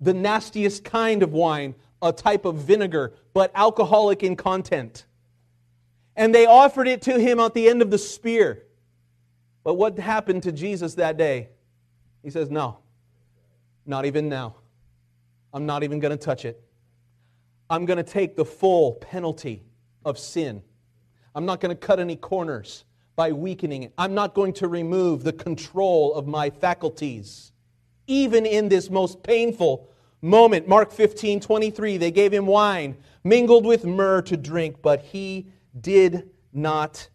the 0.00 0.14
nastiest 0.14 0.84
kind 0.84 1.22
of 1.22 1.32
wine, 1.32 1.74
a 2.02 2.12
type 2.12 2.44
of 2.44 2.56
vinegar, 2.56 3.14
but 3.34 3.50
alcoholic 3.54 4.22
in 4.22 4.36
content. 4.36 5.04
And 6.16 6.34
they 6.34 6.46
offered 6.46 6.88
it 6.88 7.02
to 7.02 7.18
him 7.18 7.38
at 7.40 7.54
the 7.54 7.68
end 7.68 7.82
of 7.82 7.90
the 7.90 7.98
spear. 7.98 8.64
But 9.62 9.74
what 9.74 9.98
happened 9.98 10.42
to 10.44 10.52
Jesus 10.52 10.94
that 10.94 11.16
day? 11.16 11.50
He 12.22 12.30
says, 12.30 12.50
No, 12.50 12.78
not 13.86 14.04
even 14.04 14.28
now. 14.28 14.56
I'm 15.52 15.66
not 15.66 15.82
even 15.82 15.98
going 15.98 16.16
to 16.16 16.22
touch 16.22 16.44
it. 16.44 16.62
I'm 17.68 17.84
going 17.84 17.96
to 17.96 18.02
take 18.04 18.36
the 18.36 18.44
full 18.44 18.94
penalty 18.94 19.64
of 20.04 20.18
sin. 20.18 20.62
I'm 21.34 21.46
not 21.46 21.60
going 21.60 21.74
to 21.74 21.80
cut 21.80 22.00
any 22.00 22.16
corners 22.16 22.84
by 23.16 23.32
weakening 23.32 23.84
it. 23.84 23.92
I'm 23.98 24.14
not 24.14 24.34
going 24.34 24.52
to 24.54 24.68
remove 24.68 25.24
the 25.24 25.32
control 25.32 26.14
of 26.14 26.26
my 26.26 26.50
faculties. 26.50 27.52
Even 28.06 28.46
in 28.46 28.68
this 28.68 28.90
most 28.90 29.22
painful 29.22 29.88
moment, 30.22 30.66
Mark 30.68 30.90
15, 30.92 31.40
23, 31.40 31.96
they 31.96 32.10
gave 32.10 32.32
him 32.32 32.46
wine 32.46 32.96
mingled 33.22 33.66
with 33.66 33.84
myrrh 33.84 34.22
to 34.22 34.36
drink, 34.36 34.82
but 34.82 35.00
he 35.02 35.46
did 35.80 36.30
not 36.52 37.08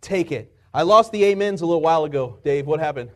take 0.00 0.30
it. 0.30 0.54
I 0.72 0.82
lost 0.82 1.10
the 1.10 1.32
amens 1.32 1.62
a 1.62 1.66
little 1.66 1.80
while 1.80 2.04
ago, 2.04 2.38
Dave. 2.44 2.66
What 2.66 2.78
happened? 2.78 3.10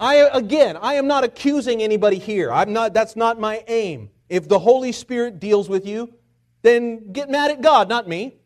I 0.00 0.14
again, 0.32 0.78
I 0.80 0.94
am 0.94 1.06
not 1.06 1.24
accusing 1.24 1.82
anybody 1.82 2.18
here. 2.18 2.50
I'm 2.50 2.72
not 2.72 2.94
that's 2.94 3.16
not 3.16 3.38
my 3.38 3.62
aim. 3.68 4.08
If 4.30 4.48
the 4.48 4.58
Holy 4.58 4.92
Spirit 4.92 5.38
deals 5.38 5.68
with 5.68 5.86
you, 5.86 6.14
then 6.62 7.12
get 7.12 7.28
mad 7.28 7.50
at 7.50 7.60
God, 7.60 7.88
not 7.88 8.08
me. 8.08 8.36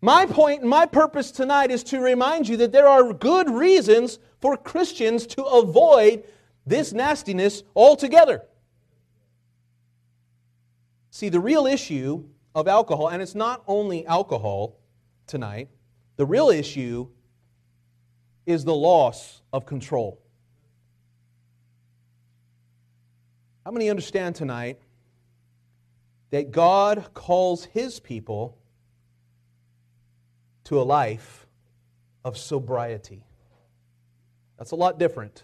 My 0.00 0.24
point, 0.24 0.62
my 0.62 0.86
purpose 0.86 1.30
tonight 1.30 1.70
is 1.70 1.82
to 1.84 2.00
remind 2.00 2.48
you 2.48 2.56
that 2.58 2.72
there 2.72 2.88
are 2.88 3.12
good 3.12 3.50
reasons 3.50 4.18
for 4.40 4.56
Christians 4.56 5.26
to 5.26 5.44
avoid 5.44 6.24
this 6.64 6.94
nastiness 6.94 7.62
altogether. 7.76 8.42
See, 11.10 11.28
the 11.28 11.40
real 11.40 11.66
issue 11.66 12.24
of 12.54 12.66
alcohol, 12.66 13.08
and 13.08 13.20
it's 13.20 13.34
not 13.34 13.62
only 13.66 14.06
alcohol 14.06 14.78
tonight, 15.26 15.68
the 16.16 16.24
real 16.24 16.48
issue 16.48 17.08
is 18.46 18.64
the 18.64 18.74
loss 18.74 19.39
of 19.52 19.66
control. 19.66 20.20
How 23.64 23.70
many 23.70 23.90
understand 23.90 24.36
tonight 24.36 24.80
that 26.30 26.50
God 26.50 27.12
calls 27.14 27.64
his 27.64 28.00
people 28.00 28.56
to 30.64 30.80
a 30.80 30.82
life 30.82 31.46
of 32.24 32.38
sobriety? 32.38 33.24
That's 34.58 34.70
a 34.70 34.76
lot 34.76 34.98
different 34.98 35.42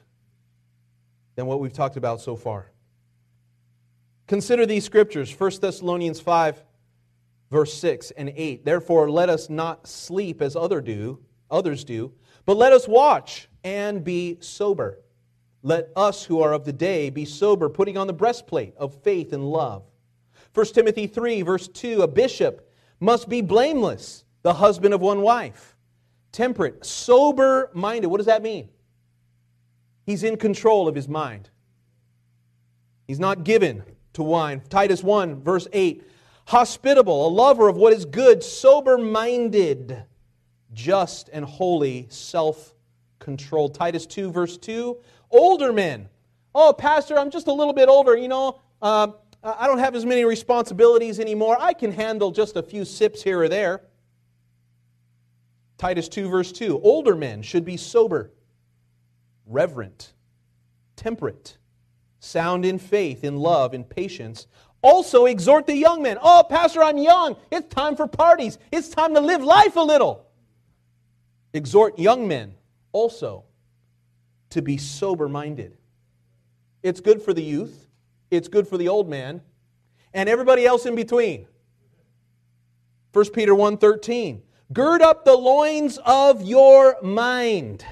than 1.35 1.47
what 1.47 1.61
we've 1.61 1.73
talked 1.73 1.97
about 1.97 2.21
so 2.21 2.37
far. 2.37 2.71
Consider 4.27 4.67
these 4.67 4.85
scriptures 4.85 5.33
1 5.39 5.53
Thessalonians 5.61 6.21
5, 6.21 6.63
verse 7.51 7.75
6 7.75 8.13
and 8.13 8.33
8. 8.35 8.65
Therefore, 8.65 9.11
let 9.11 9.29
us 9.29 9.51
not 9.51 9.87
sleep 9.87 10.43
as 10.43 10.57
other 10.57 10.81
do, 10.81 11.21
others 11.51 11.85
do 11.85 12.13
but 12.47 12.57
let 12.57 12.73
us 12.73 12.89
watch 12.89 13.49
and 13.67 14.05
be 14.05 14.39
sober. 14.39 15.01
Let 15.65 15.91
us 15.97 16.25
who 16.25 16.41
are 16.41 16.53
of 16.53 16.65
the 16.65 16.73
day 16.73 17.11
be 17.11 17.25
sober, 17.25 17.69
putting 17.69 17.99
on 17.99 18.07
the 18.07 18.13
breastplate 18.13 18.77
of 18.77 18.95
faith 19.03 19.33
and 19.33 19.45
love. 19.51 19.83
1 20.55 20.67
Timothy 20.67 21.09
3, 21.09 21.43
verse 21.43 21.67
2 21.67 22.03
A 22.03 22.07
bishop 22.07 22.73
must 23.01 23.29
be 23.29 23.41
blameless, 23.41 24.23
the 24.43 24.55
husband 24.55 24.95
of 24.95 25.01
one 25.01 25.21
wife, 25.21 25.77
temperate, 26.31 26.87
sober 26.87 27.69
minded. 27.75 28.07
What 28.07 28.19
does 28.19 28.27
that 28.27 28.41
mean? 28.41 28.69
He's 30.05 30.23
in 30.23 30.37
control 30.37 30.87
of 30.87 30.95
his 30.95 31.09
mind. 31.09 31.51
He's 33.09 33.19
not 33.19 33.43
given 33.43 33.83
to 34.13 34.23
wine. 34.23 34.63
Titus 34.69 35.03
1, 35.03 35.43
verse 35.43 35.67
8 35.73 36.05
hospitable, 36.47 37.27
a 37.27 37.31
lover 37.31 37.67
of 37.67 37.77
what 37.77 37.93
is 37.93 38.05
good, 38.05 38.45
sober 38.45 38.97
minded 38.97 40.05
just 40.73 41.29
and 41.33 41.45
holy, 41.45 42.07
self 42.09 42.76
controlled. 43.19 43.75
Titus 43.75 44.07
2, 44.07 44.31
verse 44.31 44.57
2. 44.57 44.97
Older 45.31 45.73
men. 45.73 46.09
Oh, 46.55 46.73
Pastor, 46.73 47.19
I'm 47.19 47.31
just 47.31 47.49
a 47.49 47.53
little 47.53 47.75
bit 47.75 47.89
older. 47.89 48.17
You 48.17 48.29
know, 48.29 48.61
uh, 48.81 49.09
I 49.43 49.67
don't 49.67 49.79
have 49.79 49.95
as 49.95 50.05
many 50.05 50.25
responsibilities 50.25 51.21
anymore. 51.21 51.57
I 51.61 51.73
can 51.73 51.93
handle 51.93 52.31
just 52.31 52.57
a 52.57 52.63
few 52.63 52.85
sips 52.85 53.23
here 53.23 53.41
or 53.41 53.49
there. 53.49 53.83
Titus 55.79 56.09
2, 56.09 56.29
verse 56.29 56.53
2. 56.53 56.81
Older 56.81 57.15
men 57.15 57.43
should 57.43 57.65
be 57.65 57.77
sober, 57.77 58.33
reverent, 59.47 60.15
temperate, 60.97 61.59
sound 62.19 62.65
in 62.65 62.79
faith, 62.79 63.23
in 63.23 63.37
love, 63.37 63.75
in 63.75 63.85
patience. 63.85 64.47
Also 64.83 65.27
exhort 65.27 65.67
the 65.67 65.77
young 65.77 66.03
men. 66.03 66.19
Oh, 66.23 66.45
Pastor, 66.49 66.83
I'm 66.83 66.99
young. 66.99 67.37
It's 67.51 67.73
time 67.75 67.97
for 67.97 68.07
parties. 68.07 68.59
It's 68.73 68.89
time 68.89 69.15
to 69.15 69.21
live 69.21 69.43
life 69.43 69.77
a 69.77 69.81
little. 69.81 70.27
Exhort 71.53 71.99
young 71.99 72.27
men 72.27 72.55
also 72.97 73.45
to 74.49 74.63
be 74.63 74.79
sober 74.79 75.29
minded. 75.29 75.77
It's 76.83 77.01
good 77.01 77.21
for 77.21 77.35
the 77.35 77.43
youth, 77.43 77.89
it's 78.31 78.49
good 78.49 78.67
for 78.67 78.79
the 78.79 78.89
old 78.89 79.07
man, 79.07 79.43
and 80.15 80.31
everybody 80.31 80.65
else 80.65 80.87
in 80.87 80.95
between. 80.95 81.47
1 83.13 83.33
Peter 83.35 83.55
1:13 83.55 84.41
Gird 84.73 85.03
up 85.03 85.27
the 85.27 85.37
loins 85.37 85.99
of 86.07 86.43
your 86.43 86.97
mind. 87.03 87.85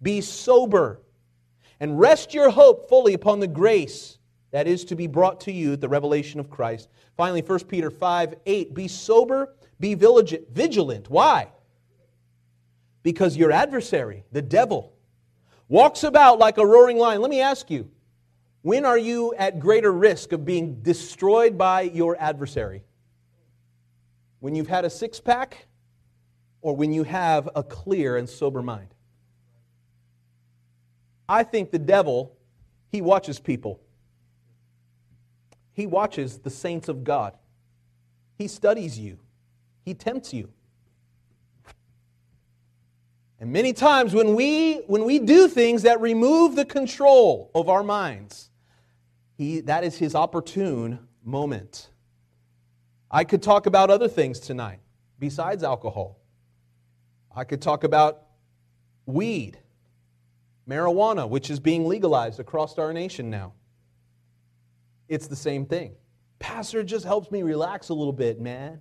Be 0.00 0.22
sober 0.22 1.02
and 1.78 2.00
rest 2.00 2.32
your 2.32 2.48
hope 2.48 2.88
fully 2.88 3.12
upon 3.12 3.40
the 3.40 3.46
grace 3.46 4.18
that 4.52 4.66
is 4.66 4.86
to 4.86 4.96
be 4.96 5.06
brought 5.06 5.38
to 5.42 5.52
you 5.52 5.74
at 5.74 5.82
the 5.82 5.88
revelation 5.88 6.40
of 6.40 6.48
Christ. 6.48 6.88
Finally, 7.14 7.42
1 7.42 7.64
Peter 7.64 7.90
5 7.90 8.34
8. 8.46 8.74
Be 8.74 8.88
sober, 8.88 9.54
be 9.78 9.94
vigilant. 9.94 11.10
Why? 11.10 11.48
Because 13.06 13.36
your 13.36 13.52
adversary, 13.52 14.24
the 14.32 14.42
devil, 14.42 14.92
walks 15.68 16.02
about 16.02 16.40
like 16.40 16.58
a 16.58 16.66
roaring 16.66 16.98
lion. 16.98 17.20
Let 17.20 17.30
me 17.30 17.40
ask 17.40 17.70
you, 17.70 17.88
when 18.62 18.84
are 18.84 18.98
you 18.98 19.32
at 19.38 19.60
greater 19.60 19.92
risk 19.92 20.32
of 20.32 20.44
being 20.44 20.82
destroyed 20.82 21.56
by 21.56 21.82
your 21.82 22.20
adversary? 22.20 22.82
When 24.40 24.56
you've 24.56 24.66
had 24.66 24.84
a 24.84 24.90
six 24.90 25.20
pack 25.20 25.68
or 26.62 26.74
when 26.74 26.92
you 26.92 27.04
have 27.04 27.48
a 27.54 27.62
clear 27.62 28.16
and 28.16 28.28
sober 28.28 28.60
mind? 28.60 28.88
I 31.28 31.44
think 31.44 31.70
the 31.70 31.78
devil, 31.78 32.36
he 32.88 33.02
watches 33.02 33.38
people. 33.38 33.80
He 35.74 35.86
watches 35.86 36.38
the 36.38 36.50
saints 36.50 36.88
of 36.88 37.04
God. 37.04 37.36
He 38.36 38.48
studies 38.48 38.98
you. 38.98 39.20
He 39.84 39.94
tempts 39.94 40.34
you. 40.34 40.48
And 43.38 43.52
many 43.52 43.72
times 43.72 44.14
when 44.14 44.34
we 44.34 44.76
when 44.86 45.04
we 45.04 45.18
do 45.18 45.46
things 45.48 45.82
that 45.82 46.00
remove 46.00 46.56
the 46.56 46.64
control 46.64 47.50
of 47.54 47.68
our 47.68 47.82
minds, 47.82 48.50
he, 49.36 49.60
that 49.62 49.84
is 49.84 49.96
his 49.96 50.14
opportune 50.14 51.06
moment. 51.22 51.90
I 53.10 53.24
could 53.24 53.42
talk 53.42 53.66
about 53.66 53.90
other 53.90 54.08
things 54.08 54.40
tonight 54.40 54.80
besides 55.18 55.62
alcohol. 55.62 56.18
I 57.34 57.44
could 57.44 57.60
talk 57.60 57.84
about 57.84 58.22
weed, 59.04 59.58
marijuana, 60.68 61.28
which 61.28 61.50
is 61.50 61.60
being 61.60 61.86
legalized 61.86 62.40
across 62.40 62.78
our 62.78 62.92
nation 62.92 63.28
now. 63.28 63.52
It's 65.08 65.26
the 65.26 65.36
same 65.36 65.66
thing. 65.66 65.94
Pastor 66.38 66.82
just 66.82 67.04
helps 67.04 67.30
me 67.30 67.42
relax 67.42 67.90
a 67.90 67.94
little 67.94 68.12
bit, 68.12 68.40
man. 68.40 68.80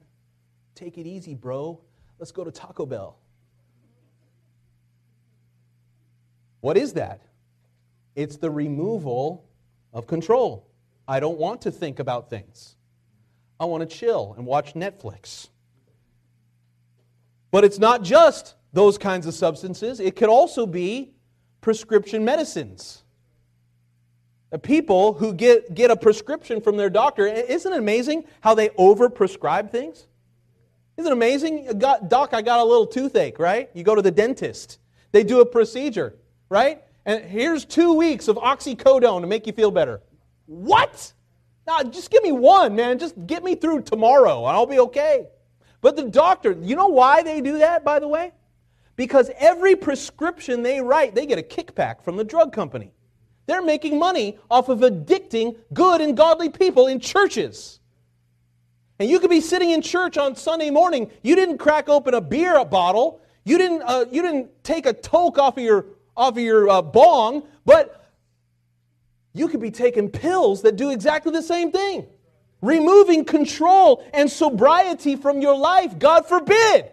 Take 0.74 0.98
it 0.98 1.06
easy, 1.06 1.36
bro. 1.36 1.82
Let's 2.18 2.32
go 2.32 2.44
to 2.44 2.52
Taco 2.52 2.86
Bell. 2.86 3.20
What 6.66 6.78
is 6.78 6.94
that? 6.94 7.22
It's 8.16 8.38
the 8.38 8.50
removal 8.50 9.46
of 9.94 10.08
control. 10.08 10.68
I 11.08 11.20
don't 11.20 11.38
want 11.38 11.62
to 11.62 11.72
think 11.72 12.00
about 12.00 12.28
things. 12.28 12.76
I 13.60 13.66
want 13.66 13.88
to 13.88 13.96
chill 13.96 14.34
and 14.36 14.48
watch 14.48 14.74
Netflix. 14.74 15.50
But 17.52 17.66
it's 17.66 17.78
not 17.78 18.02
just 18.02 18.56
those 18.74 18.98
kinds 18.98 19.28
of 19.28 19.36
substances, 19.36 20.00
it 20.00 20.16
could 20.16 20.28
also 20.28 20.66
be 20.66 21.14
prescription 21.62 22.26
medicines. 22.26 23.04
People 24.64 25.14
who 25.14 25.36
get, 25.36 25.76
get 25.76 25.92
a 25.92 25.96
prescription 25.96 26.62
from 26.62 26.78
their 26.78 26.90
doctor, 26.90 27.28
isn't 27.28 27.74
it 27.74 27.78
amazing 27.78 28.24
how 28.42 28.56
they 28.56 28.70
overprescribe 28.70 29.70
things? 29.70 30.08
Isn't 30.98 31.12
it 31.12 31.14
amazing? 31.14 31.78
Doc, 31.78 32.30
I 32.34 32.42
got 32.42 32.60
a 32.60 32.64
little 32.64 32.88
toothache, 32.88 33.38
right? 33.38 33.70
You 33.76 33.84
go 33.84 33.94
to 33.94 34.02
the 34.02 34.10
dentist. 34.10 34.80
They 35.12 35.24
do 35.24 35.42
a 35.42 35.46
procedure, 35.46 36.16
right? 36.50 36.84
And 37.06 37.24
here's 37.24 37.66
two 37.66 37.94
weeks 37.94 38.28
of 38.28 38.38
oxycodone 38.38 39.22
to 39.22 39.28
make 39.28 39.46
you 39.48 39.54
feel 39.54 39.72
better. 39.72 40.02
What? 40.46 41.14
Now, 41.68 41.84
just 41.84 42.12
give 42.12 42.24
me 42.24 42.32
one, 42.32 42.76
man. 42.76 43.00
Just 43.00 43.16
get 43.28 43.44
me 43.44 43.56
through 43.56 43.82
tomorrow 43.82 44.48
and 44.48 44.56
I'll 44.56 44.66
be 44.66 44.80
okay. 44.80 45.28
But 45.82 45.96
the 45.96 46.04
doctor, 46.04 46.58
you 46.62 46.76
know 46.76 46.88
why 46.88 47.24
they 47.24 47.42
do 47.42 47.60
that, 47.60 47.84
by 47.84 48.00
the 48.00 48.08
way? 48.08 48.32
Because 48.96 49.30
every 49.38 49.76
prescription 49.76 50.64
they 50.64 50.82
write, 50.82 51.16
they 51.16 51.26
get 51.26 51.38
a 51.38 51.44
kickback 51.44 52.04
from 52.04 52.16
the 52.16 52.24
drug 52.24 52.54
company. 52.54 52.92
They're 53.46 53.62
making 53.62 54.00
money 54.00 54.40
off 54.50 54.70
of 54.70 54.80
addicting 54.80 55.58
good 55.74 56.02
and 56.02 56.16
godly 56.18 56.50
people 56.50 56.88
in 56.88 57.00
churches. 57.00 57.80
And 58.98 59.10
you 59.10 59.20
could 59.20 59.30
be 59.30 59.42
sitting 59.42 59.72
in 59.72 59.82
church 59.82 60.18
on 60.18 60.36
Sunday 60.36 60.70
morning. 60.70 61.12
You 61.22 61.36
didn't 61.36 61.58
crack 61.58 61.90
open 61.90 62.14
a 62.14 62.22
beer 62.22 62.64
bottle. 62.66 63.22
You 63.44 63.58
didn't, 63.58 63.84
uh, 63.84 64.06
you 64.12 64.22
didn't 64.22 64.64
take 64.64 64.86
a 64.86 64.94
toke 64.94 65.38
off 65.38 65.58
of 65.58 65.64
your, 65.64 65.86
off 66.16 66.38
of 66.38 66.40
your 66.40 66.70
uh, 66.70 66.82
bong, 66.82 67.44
but 67.66 68.12
you 69.34 69.48
could 69.48 69.60
be 69.60 69.72
taking 69.72 70.10
pills 70.10 70.62
that 70.62 70.76
do 70.76 70.92
exactly 70.92 71.32
the 71.32 71.42
same 71.42 71.72
thing 71.72 72.08
removing 72.62 73.24
control 73.26 74.04
and 74.14 74.30
sobriety 74.30 75.16
from 75.16 75.42
your 75.42 75.58
life. 75.58 75.98
God 76.00 76.28
forbid. 76.28 76.92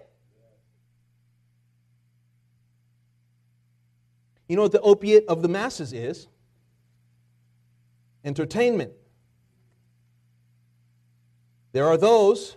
You 4.49 4.57
know 4.57 4.63
what 4.63 4.73
the 4.73 4.81
opiate 4.81 5.25
of 5.29 5.41
the 5.41 5.49
masses 5.49 5.93
is? 5.93 6.29
Entertainment. 8.25 8.93
There 11.73 11.87
are 11.87 11.97
those 11.97 12.57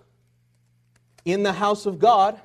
in 1.24 1.44
the 1.44 1.54
house 1.54 1.86
of 1.86 2.00
God. 2.00 2.40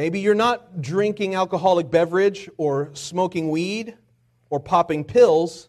Maybe 0.00 0.20
you're 0.20 0.34
not 0.34 0.80
drinking 0.80 1.34
alcoholic 1.34 1.90
beverage 1.90 2.48
or 2.56 2.88
smoking 2.94 3.50
weed 3.50 3.98
or 4.48 4.58
popping 4.58 5.04
pills, 5.04 5.68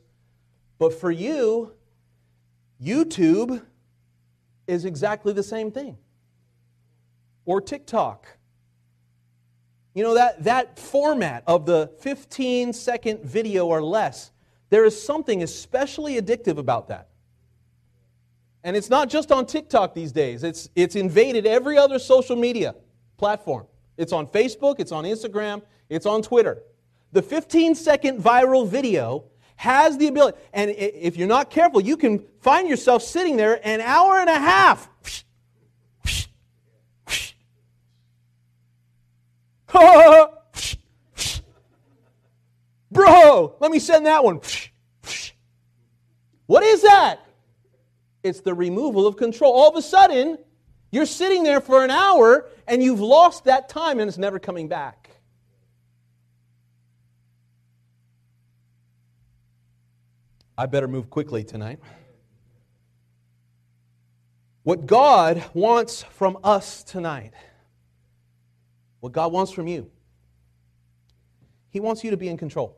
but 0.80 0.94
for 0.94 1.12
you, 1.12 1.74
YouTube 2.82 3.62
is 4.68 4.86
exactly 4.86 5.34
the 5.34 5.44
same 5.44 5.70
thing. 5.70 5.98
Or 7.44 7.60
TikTok. 7.60 8.26
You 9.94 10.04
know, 10.04 10.14
that, 10.14 10.42
that 10.46 10.80
format 10.80 11.44
of 11.46 11.66
the 11.66 11.92
15 12.00 12.72
second 12.72 13.26
video 13.26 13.68
or 13.68 13.84
less, 13.84 14.32
there 14.70 14.86
is 14.86 15.04
something 15.04 15.44
especially 15.44 16.16
addictive 16.16 16.58
about 16.58 16.88
that. 16.88 17.10
And 18.64 18.78
it's 18.78 18.90
not 18.90 19.10
just 19.10 19.30
on 19.30 19.46
TikTok 19.46 19.94
these 19.94 20.14
days, 20.14 20.46
it's, 20.46 20.70
it's 20.74 20.96
invaded 20.96 21.46
every 21.46 21.78
other 21.78 22.00
social 22.00 22.38
media 22.38 22.76
platform. 23.18 23.68
It's 23.98 24.14
on 24.14 24.28
Facebook, 24.28 24.80
it's 24.80 24.92
on 24.92 25.04
Instagram, 25.04 25.62
it's 25.90 26.06
on 26.06 26.22
Twitter. 26.22 26.64
The 27.12 27.22
15 27.22 27.76
second 27.76 28.22
viral 28.22 28.68
video 28.68 29.26
has 29.58 29.98
the 29.98 30.08
ability. 30.08 30.38
And 30.54 30.72
if 30.72 31.18
you're 31.18 31.28
not 31.28 31.50
careful, 31.52 31.82
you 31.82 31.98
can 31.98 32.26
find 32.42 32.68
yourself 32.68 33.04
sitting 33.04 33.38
there 33.38 33.60
an 33.64 33.82
hour 33.82 34.18
and 34.20 34.30
a 34.30 34.40
half. 34.40 34.90
Bro, 42.92 43.56
let 43.60 43.72
me 43.72 43.80
send 43.80 44.06
that 44.06 44.24
one. 44.24 44.42
What 46.48 46.64
is 46.64 46.82
that? 46.82 47.20
It's 48.24 48.42
the 48.42 48.54
removal 48.54 49.08
of 49.08 49.16
control. 49.16 49.54
All 49.54 49.70
of 49.70 49.76
a 49.76 49.82
sudden, 49.82 50.38
you're 50.92 51.06
sitting 51.06 51.44
there 51.44 51.62
for 51.62 51.84
an 51.84 51.90
hour 51.90 52.46
and 52.68 52.84
you've 52.84 53.00
lost 53.00 53.46
that 53.46 53.70
time 53.70 54.00
and 54.00 54.08
it's 54.08 54.18
never 54.18 54.40
coming 54.40 54.68
back. 54.68 55.10
I 60.58 60.66
better 60.66 60.88
move 60.88 61.10
quickly 61.10 61.44
tonight. 61.44 61.80
What 64.64 64.86
God 64.86 65.44
wants 65.54 66.04
from 66.04 66.38
us 66.44 66.84
tonight, 66.84 67.34
what 69.00 69.12
God 69.12 69.32
wants 69.32 69.52
from 69.52 69.68
you, 69.68 69.90
He 71.72 71.80
wants 71.80 72.04
you 72.04 72.12
to 72.12 72.18
be 72.18 72.28
in 72.28 72.38
control 72.38 72.78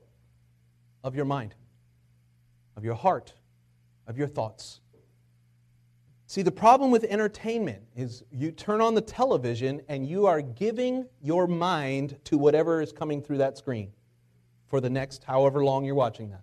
of 1.04 1.14
your 1.16 1.26
mind, 1.26 1.56
of 2.78 2.86
your 2.86 2.96
heart, 2.96 3.34
of 4.08 4.18
your 4.18 4.28
thoughts. 4.28 4.80
See, 6.34 6.42
the 6.42 6.52
problem 6.52 6.90
with 6.90 7.04
entertainment 7.04 7.84
is 7.96 8.24
you 8.32 8.52
turn 8.52 8.82
on 8.82 8.96
the 8.96 9.02
television 9.02 9.84
and 9.88 10.04
you 10.04 10.26
are 10.26 10.42
giving 10.42 11.06
your 11.22 11.46
mind 11.46 12.18
to 12.24 12.40
whatever 12.40 12.82
is 12.82 12.92
coming 12.92 13.22
through 13.22 13.38
that 13.38 13.56
screen 13.56 13.92
for 14.66 14.82
the 14.82 14.90
next 14.90 15.24
however 15.24 15.64
long 15.64 15.86
you're 15.86 15.94
watching 15.94 16.32
that 16.32 16.42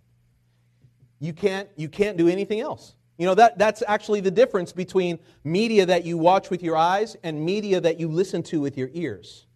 you 1.18 1.32
can't, 1.32 1.68
you 1.74 1.88
can't 1.88 2.16
do 2.16 2.28
anything 2.28 2.61
else. 2.61 2.95
You 3.18 3.26
know, 3.26 3.34
that, 3.34 3.59
that's 3.59 3.82
actually 3.88 4.20
the 4.20 4.30
difference 4.30 4.72
between 4.72 5.18
media 5.43 5.84
that 5.86 6.05
you 6.05 6.16
watch 6.16 6.51
with 6.51 6.62
your 6.62 6.76
eyes 6.76 7.16
and 7.24 7.45
media 7.45 7.80
that 7.80 7.99
you 7.99 8.07
listen 8.07 8.45
to 8.45 8.61
with 8.61 8.78
your 8.78 8.91
ears. 8.93 9.49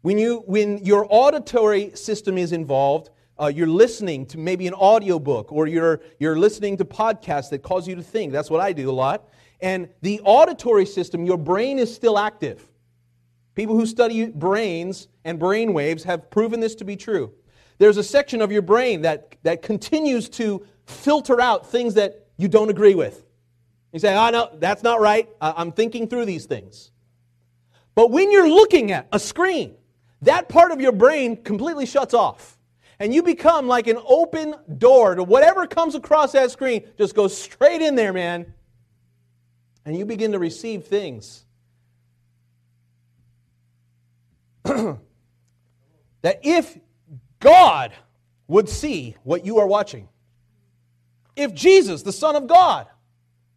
When, 0.00 0.16
you, 0.16 0.42
when 0.46 0.78
your 0.78 1.06
auditory 1.10 1.90
system 1.94 2.38
is 2.38 2.50
involved, 2.50 3.10
uh, 3.40 3.46
you're 3.46 3.66
listening 3.66 4.26
to 4.26 4.38
maybe 4.38 4.66
an 4.66 4.74
audiobook 4.74 5.52
or 5.52 5.66
you're, 5.66 6.00
you're 6.18 6.38
listening 6.38 6.76
to 6.78 6.84
podcasts 6.84 7.50
that 7.50 7.62
cause 7.62 7.86
you 7.86 7.94
to 7.94 8.02
think. 8.02 8.32
That's 8.32 8.50
what 8.50 8.60
I 8.60 8.72
do 8.72 8.90
a 8.90 8.92
lot. 8.92 9.28
And 9.60 9.88
the 10.02 10.20
auditory 10.24 10.86
system, 10.86 11.24
your 11.24 11.38
brain 11.38 11.78
is 11.78 11.94
still 11.94 12.18
active. 12.18 12.66
People 13.54 13.74
who 13.74 13.86
study 13.86 14.26
brains 14.26 15.08
and 15.24 15.38
brain 15.38 15.72
waves 15.72 16.04
have 16.04 16.30
proven 16.30 16.60
this 16.60 16.74
to 16.76 16.84
be 16.84 16.96
true. 16.96 17.32
There's 17.78 17.96
a 17.96 18.02
section 18.02 18.40
of 18.40 18.52
your 18.52 18.62
brain 18.62 19.02
that, 19.02 19.36
that 19.42 19.62
continues 19.62 20.28
to 20.30 20.66
filter 20.86 21.40
out 21.40 21.66
things 21.66 21.94
that 21.94 22.26
you 22.36 22.48
don't 22.48 22.70
agree 22.70 22.94
with. 22.94 23.24
You 23.92 23.98
say, 23.98 24.14
oh, 24.16 24.30
no, 24.30 24.50
that's 24.58 24.82
not 24.82 25.00
right. 25.00 25.28
I'm 25.40 25.72
thinking 25.72 26.08
through 26.08 26.26
these 26.26 26.44
things. 26.44 26.90
But 27.94 28.10
when 28.10 28.30
you're 28.30 28.48
looking 28.48 28.92
at 28.92 29.08
a 29.10 29.18
screen, 29.18 29.74
that 30.22 30.48
part 30.48 30.70
of 30.70 30.80
your 30.80 30.92
brain 30.92 31.42
completely 31.42 31.86
shuts 31.86 32.12
off. 32.12 32.55
And 32.98 33.14
you 33.14 33.22
become 33.22 33.68
like 33.68 33.86
an 33.88 33.98
open 34.06 34.54
door 34.78 35.14
to 35.14 35.22
whatever 35.22 35.66
comes 35.66 35.94
across 35.94 36.32
that 36.32 36.50
screen, 36.50 36.84
just 36.96 37.14
go 37.14 37.28
straight 37.28 37.82
in 37.82 37.94
there, 37.94 38.12
man. 38.12 38.54
And 39.84 39.96
you 39.96 40.06
begin 40.06 40.32
to 40.32 40.38
receive 40.38 40.84
things 40.84 41.44
that 44.64 44.98
if 46.42 46.78
God 47.38 47.92
would 48.48 48.68
see 48.68 49.16
what 49.22 49.44
you 49.44 49.58
are 49.58 49.66
watching, 49.66 50.08
if 51.36 51.54
Jesus, 51.54 52.02
the 52.02 52.12
Son 52.12 52.34
of 52.34 52.46
God, 52.46 52.86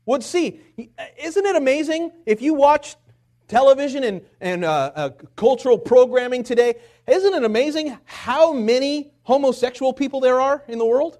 would 0.06 0.24
see, 0.24 0.60
isn't 1.18 1.46
it 1.46 1.56
amazing 1.56 2.12
if 2.26 2.42
you 2.42 2.54
watch 2.54 2.96
television 3.50 4.06
and, 4.06 4.22
and 4.40 4.64
uh, 4.64 4.92
uh, 4.96 5.10
cultural 5.36 5.78
programming 5.78 6.44
today? 6.44 6.76
Isn't 7.06 7.34
it 7.34 7.44
amazing 7.44 7.98
how 8.06 8.54
many 8.54 9.12
homosexual 9.24 9.92
people 9.92 10.22
there 10.22 10.40
are 10.40 10.64
in 10.70 10.78
the 10.78 10.86
world? 10.86 11.20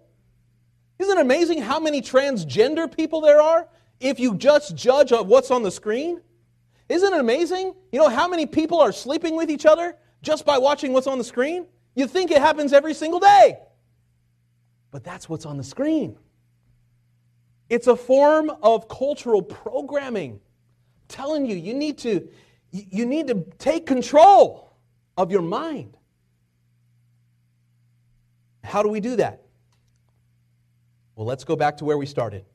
Isn't 1.00 1.18
it 1.18 1.22
amazing 1.22 1.62
how 1.62 1.80
many 1.80 2.02
transgender 2.02 2.96
people 2.96 3.20
there 3.20 3.42
are 3.42 3.68
if 4.00 4.20
you 4.20 4.36
just 4.36 4.76
judge 4.76 5.12
what's 5.12 5.52
on 5.52 5.64
the 5.64 5.72
screen? 5.72 6.22
Isn't 6.88 7.14
it 7.14 7.20
amazing? 7.20 7.74
You 7.92 8.00
know 8.00 8.10
how 8.10 8.28
many 8.28 8.46
people 8.46 8.80
are 8.80 8.92
sleeping 8.92 9.36
with 9.36 9.50
each 9.50 9.66
other 9.66 9.96
just 10.22 10.46
by 10.46 10.58
watching 10.58 10.94
what's 10.94 11.08
on 11.08 11.18
the 11.18 11.24
screen? 11.24 11.68
You 11.96 12.08
think 12.08 12.32
it 12.32 12.42
happens 12.42 12.74
every 12.74 12.94
single 12.94 13.20
day. 13.20 13.60
But 14.92 15.04
that's 15.04 15.30
what's 15.30 15.46
on 15.46 15.58
the 15.58 15.64
screen. 15.64 16.18
It's 17.70 17.88
a 17.88 17.96
form 17.96 18.52
of 18.64 18.88
cultural 18.88 19.42
programming. 19.42 20.40
Telling 21.10 21.46
you, 21.46 21.58
you 21.58 21.74
need 21.74 21.98
to 22.00 22.30
you 22.72 23.06
need 23.06 23.28
to 23.28 23.44
take 23.58 23.86
control 23.86 24.72
of 25.18 25.32
your 25.32 25.42
mind. 25.42 25.98
How 28.64 28.84
do 28.84 28.90
we 28.90 29.00
do 29.00 29.16
that? 29.16 29.42
Well, 31.16 31.26
let's 31.26 31.44
go 31.44 31.56
back 31.56 31.78
to 31.78 31.86
where 31.86 31.98
we 31.98 32.06
started. 32.06 32.46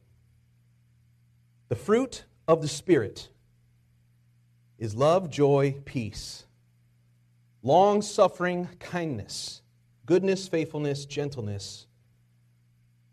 The 1.68 1.76
fruit 1.76 2.24
of 2.46 2.62
the 2.62 2.68
Spirit 2.68 3.28
is 4.78 4.94
love, 4.94 5.30
joy, 5.30 5.76
peace, 5.84 6.44
long 7.62 8.02
suffering, 8.02 8.68
kindness, 8.78 9.62
goodness, 10.07 10.46
faithfulness, 10.46 11.05
gentleness, 11.05 11.86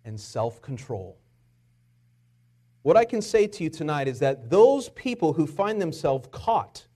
and 0.06 0.20
self 0.20 0.62
control. 0.62 1.18
What 2.84 2.98
I 2.98 3.06
can 3.06 3.22
say 3.22 3.48
to 3.48 3.64
you 3.64 3.70
tonight 3.70 4.08
is 4.08 4.20
that 4.20 4.50
those 4.50 4.90
people 4.90 5.34
who 5.34 5.46
find 5.46 5.80
themselves 5.80 6.28
caught 6.32 6.88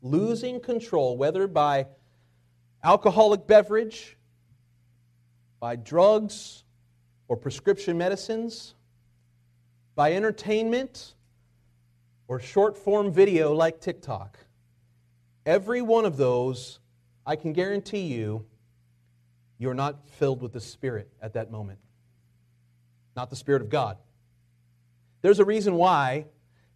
losing 0.00 0.60
control, 0.60 1.16
whether 1.16 1.46
by 1.46 1.86
alcoholic 2.82 3.46
beverage, 3.46 4.16
by 5.60 5.76
drugs 5.76 6.64
or 7.28 7.36
prescription 7.36 7.98
medicines, 7.98 8.74
by 9.94 10.12
entertainment, 10.12 11.14
or 12.28 12.40
short 12.40 12.76
form 12.76 13.12
video 13.12 13.52
like 13.52 13.80
TikTok, 13.80 14.38
every 15.44 15.82
one 15.82 16.04
of 16.04 16.16
those, 16.16 16.80
I 17.24 17.36
can 17.36 17.52
guarantee 17.52 18.00
you, 18.00 18.44
you're 19.58 19.74
not 19.74 20.08
filled 20.08 20.42
with 20.42 20.52
the 20.52 20.60
Spirit 20.60 21.10
at 21.20 21.34
that 21.34 21.50
moment. 21.50 21.78
Not 23.14 23.30
the 23.30 23.36
Spirit 23.36 23.62
of 23.62 23.70
God. 23.70 23.96
There's 25.26 25.40
a 25.40 25.44
reason 25.44 25.74
why 25.74 26.26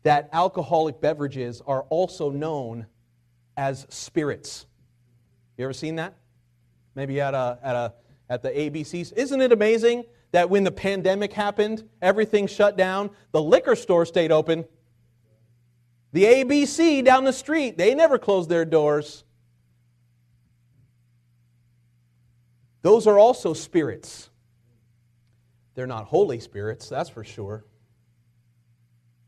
that 0.03 0.28
alcoholic 0.32 1.01
beverages 1.01 1.62
are 1.68 1.82
also 1.82 2.32
known 2.32 2.86
as 3.57 3.86
spirits. 3.90 4.66
You 5.57 5.66
ever 5.66 5.72
seen 5.72 5.94
that? 5.94 6.16
Maybe 6.96 7.20
at 7.20 7.32
a, 7.32 7.61
at 7.62 7.76
a 7.76 7.94
at 8.28 8.42
the 8.42 8.51
ABCs. 8.51 9.12
Isn't 9.12 9.40
it 9.40 9.53
amazing 9.53 10.03
that 10.32 10.51
when 10.51 10.64
the 10.64 10.72
pandemic 10.72 11.32
happened, 11.32 11.88
everything 12.03 12.48
shut 12.48 12.76
down, 12.76 13.11
the 13.30 13.40
liquor 13.40 13.76
store 13.76 14.05
stayed 14.05 14.32
open, 14.32 14.64
the 16.12 16.24
ABC 16.24 17.05
down 17.05 17.22
the 17.22 17.32
street, 17.32 17.78
they 17.78 17.94
never 17.94 18.18
closed 18.18 18.51
their 18.51 18.64
doors. 18.64 19.22
Those 22.82 23.07
are 23.07 23.16
also 23.16 23.55
spirits. 23.55 24.28
They're 25.76 25.86
not 25.86 26.07
Holy 26.07 26.40
Spirits, 26.40 26.88
that's 26.88 27.11
for 27.11 27.22
sure. 27.22 27.64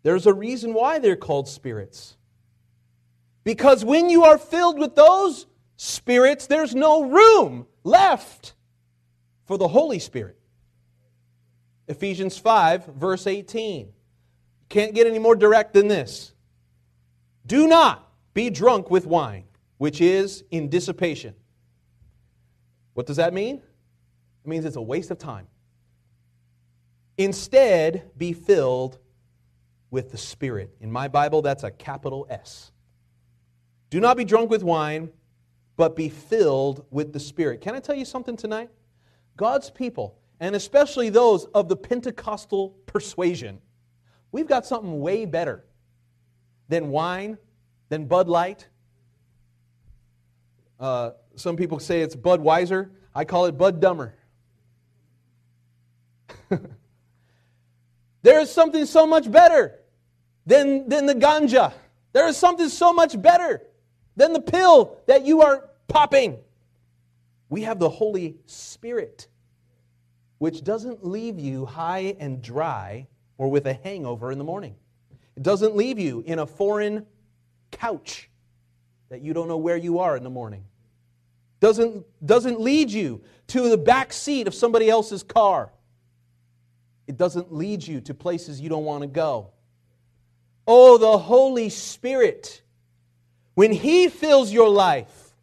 There's 0.03 0.27
a 0.27 0.35
reason 0.35 0.75
why 0.75 0.99
they're 0.99 1.17
called 1.17 1.49
spirits. 1.49 2.17
Because 3.45 3.85
when 3.85 4.11
you 4.11 4.25
are 4.25 4.39
filled 4.39 4.79
with 4.79 4.95
those 4.95 5.47
spirits, 5.77 6.47
there's 6.47 6.75
no 6.75 7.05
room 7.05 7.67
left 7.85 8.55
for 9.45 9.59
the 9.59 9.69
Holy 9.69 9.99
Spirit. 9.99 10.39
Ephesians 11.89 12.39
5, 12.39 12.87
verse 12.87 13.27
18. 13.27 13.93
Can't 14.69 14.95
get 14.95 15.07
any 15.07 15.19
more 15.19 15.37
direct 15.37 15.75
than 15.75 15.89
this. 15.89 16.33
Do 17.47 17.67
not 17.67 18.09
be 18.35 18.51
drunk 18.51 18.91
with 18.91 19.07
wine, 19.07 19.45
which 19.79 20.01
is 20.01 20.45
in 20.51 20.69
dissipation. 20.69 21.35
What 22.95 23.07
does 23.07 23.17
that 23.17 23.35
mean? 23.35 23.57
It 23.57 24.49
means 24.49 24.65
it's 24.65 24.77
a 24.77 24.83
waste 24.83 25.11
of 25.11 25.19
time. 25.19 25.47
Instead, 27.19 28.11
be 28.17 28.33
filled 28.33 28.99
with 29.93 30.11
the 30.11 30.18
Spirit. 30.18 30.74
In 30.80 30.90
my 30.90 31.07
Bible, 31.07 31.43
that's 31.43 31.62
a 31.62 31.70
capital 31.70 32.26
S. 32.28 32.72
Do 33.90 34.01
not 34.01 34.16
be 34.16 34.24
drunk 34.24 34.51
with 34.51 34.64
wine, 34.64 35.11
but 35.76 35.95
be 35.95 36.09
filled 36.09 36.86
with 36.90 37.12
the 37.12 37.20
Spirit. 37.20 37.61
Can 37.61 37.74
I 37.74 37.80
tell 37.80 37.95
you 37.95 38.07
something 38.07 38.34
tonight? 38.36 38.70
God's 39.36 39.70
people, 39.70 40.18
and 40.40 40.57
especially 40.57 41.11
those 41.11 41.45
of 41.55 41.68
the 41.68 41.76
Pentecostal 41.76 42.70
persuasion, 42.86 43.61
we've 44.32 44.49
got 44.49 44.64
something 44.64 44.99
way 44.99 45.26
better 45.26 45.62
than 46.68 46.88
wine, 46.88 47.36
than 47.90 48.07
Bud 48.07 48.28
Light. 48.28 48.66
Uh, 50.80 51.11
some 51.36 51.57
people 51.57 51.78
say 51.78 52.01
it's 52.01 52.16
Budweiser. 52.16 52.88
I 53.14 53.26
call 53.26 53.45
it 53.45 53.59
Bud 53.59 53.78
Dumber. 53.78 54.14
there 58.22 58.40
is 58.40 58.51
something 58.51 58.86
so 58.86 59.07
much 59.07 59.30
better 59.30 59.80
than, 60.47 60.88
than 60.88 61.07
the 61.07 61.14
ganja. 61.14 61.72
There 62.12 62.28
is 62.28 62.36
something 62.36 62.68
so 62.68 62.93
much 62.93 63.20
better 63.20 63.62
than 64.16 64.32
the 64.32 64.40
pill 64.40 64.99
that 65.07 65.24
you 65.24 65.43
are 65.43 65.70
popping. 65.88 66.38
We 67.49 67.62
have 67.62 67.78
the 67.78 67.88
Holy 67.88 68.36
Spirit, 68.47 69.28
which 70.38 70.64
doesn't 70.64 71.07
leave 71.07 71.38
you 71.38 71.66
high 71.66 72.16
and 72.18 72.43
dry 72.43 73.07
or 73.38 73.51
with 73.51 73.66
a 73.66 73.74
hangover 73.74 74.30
in 74.32 74.38
the 74.38 74.45
morning. 74.45 74.74
It 75.36 75.43
doesn't 75.43 75.74
leave 75.74 75.99
you 75.99 76.22
in 76.26 76.38
a 76.38 76.47
foreign 76.47 77.07
couch 77.70 78.28
that 79.09 79.20
you 79.20 79.32
don't 79.32 79.49
know 79.49 79.57
where 79.57 79.76
you 79.76 79.99
are 79.99 80.16
in 80.16 80.22
the 80.22 80.30
morning. 80.30 80.64
Doesn't, 81.61 82.05
doesn't 82.24 82.61
lead 82.61 82.90
you 82.90 83.22
to 83.49 83.68
the 83.68 83.78
back 83.78 84.12
seat 84.12 84.47
of 84.47 84.55
somebody 84.55 84.90
else's 84.90 85.22
car. 85.22 85.70
It 87.07 87.16
doesn't 87.16 87.53
lead 87.53 87.86
you 87.86 88.01
to 88.03 88.14
places 88.14 88.61
you 88.61 88.68
don't 88.68 88.84
want 88.84 89.03
to 89.03 89.07
go. 89.07 89.51
Oh, 90.67 90.99
the 90.99 91.19
Holy 91.19 91.69
Spirit, 91.69 92.63
when 93.55 93.73
He 93.73 94.09
fills 94.09 94.53
your 94.53 94.69
life, 94.69 95.35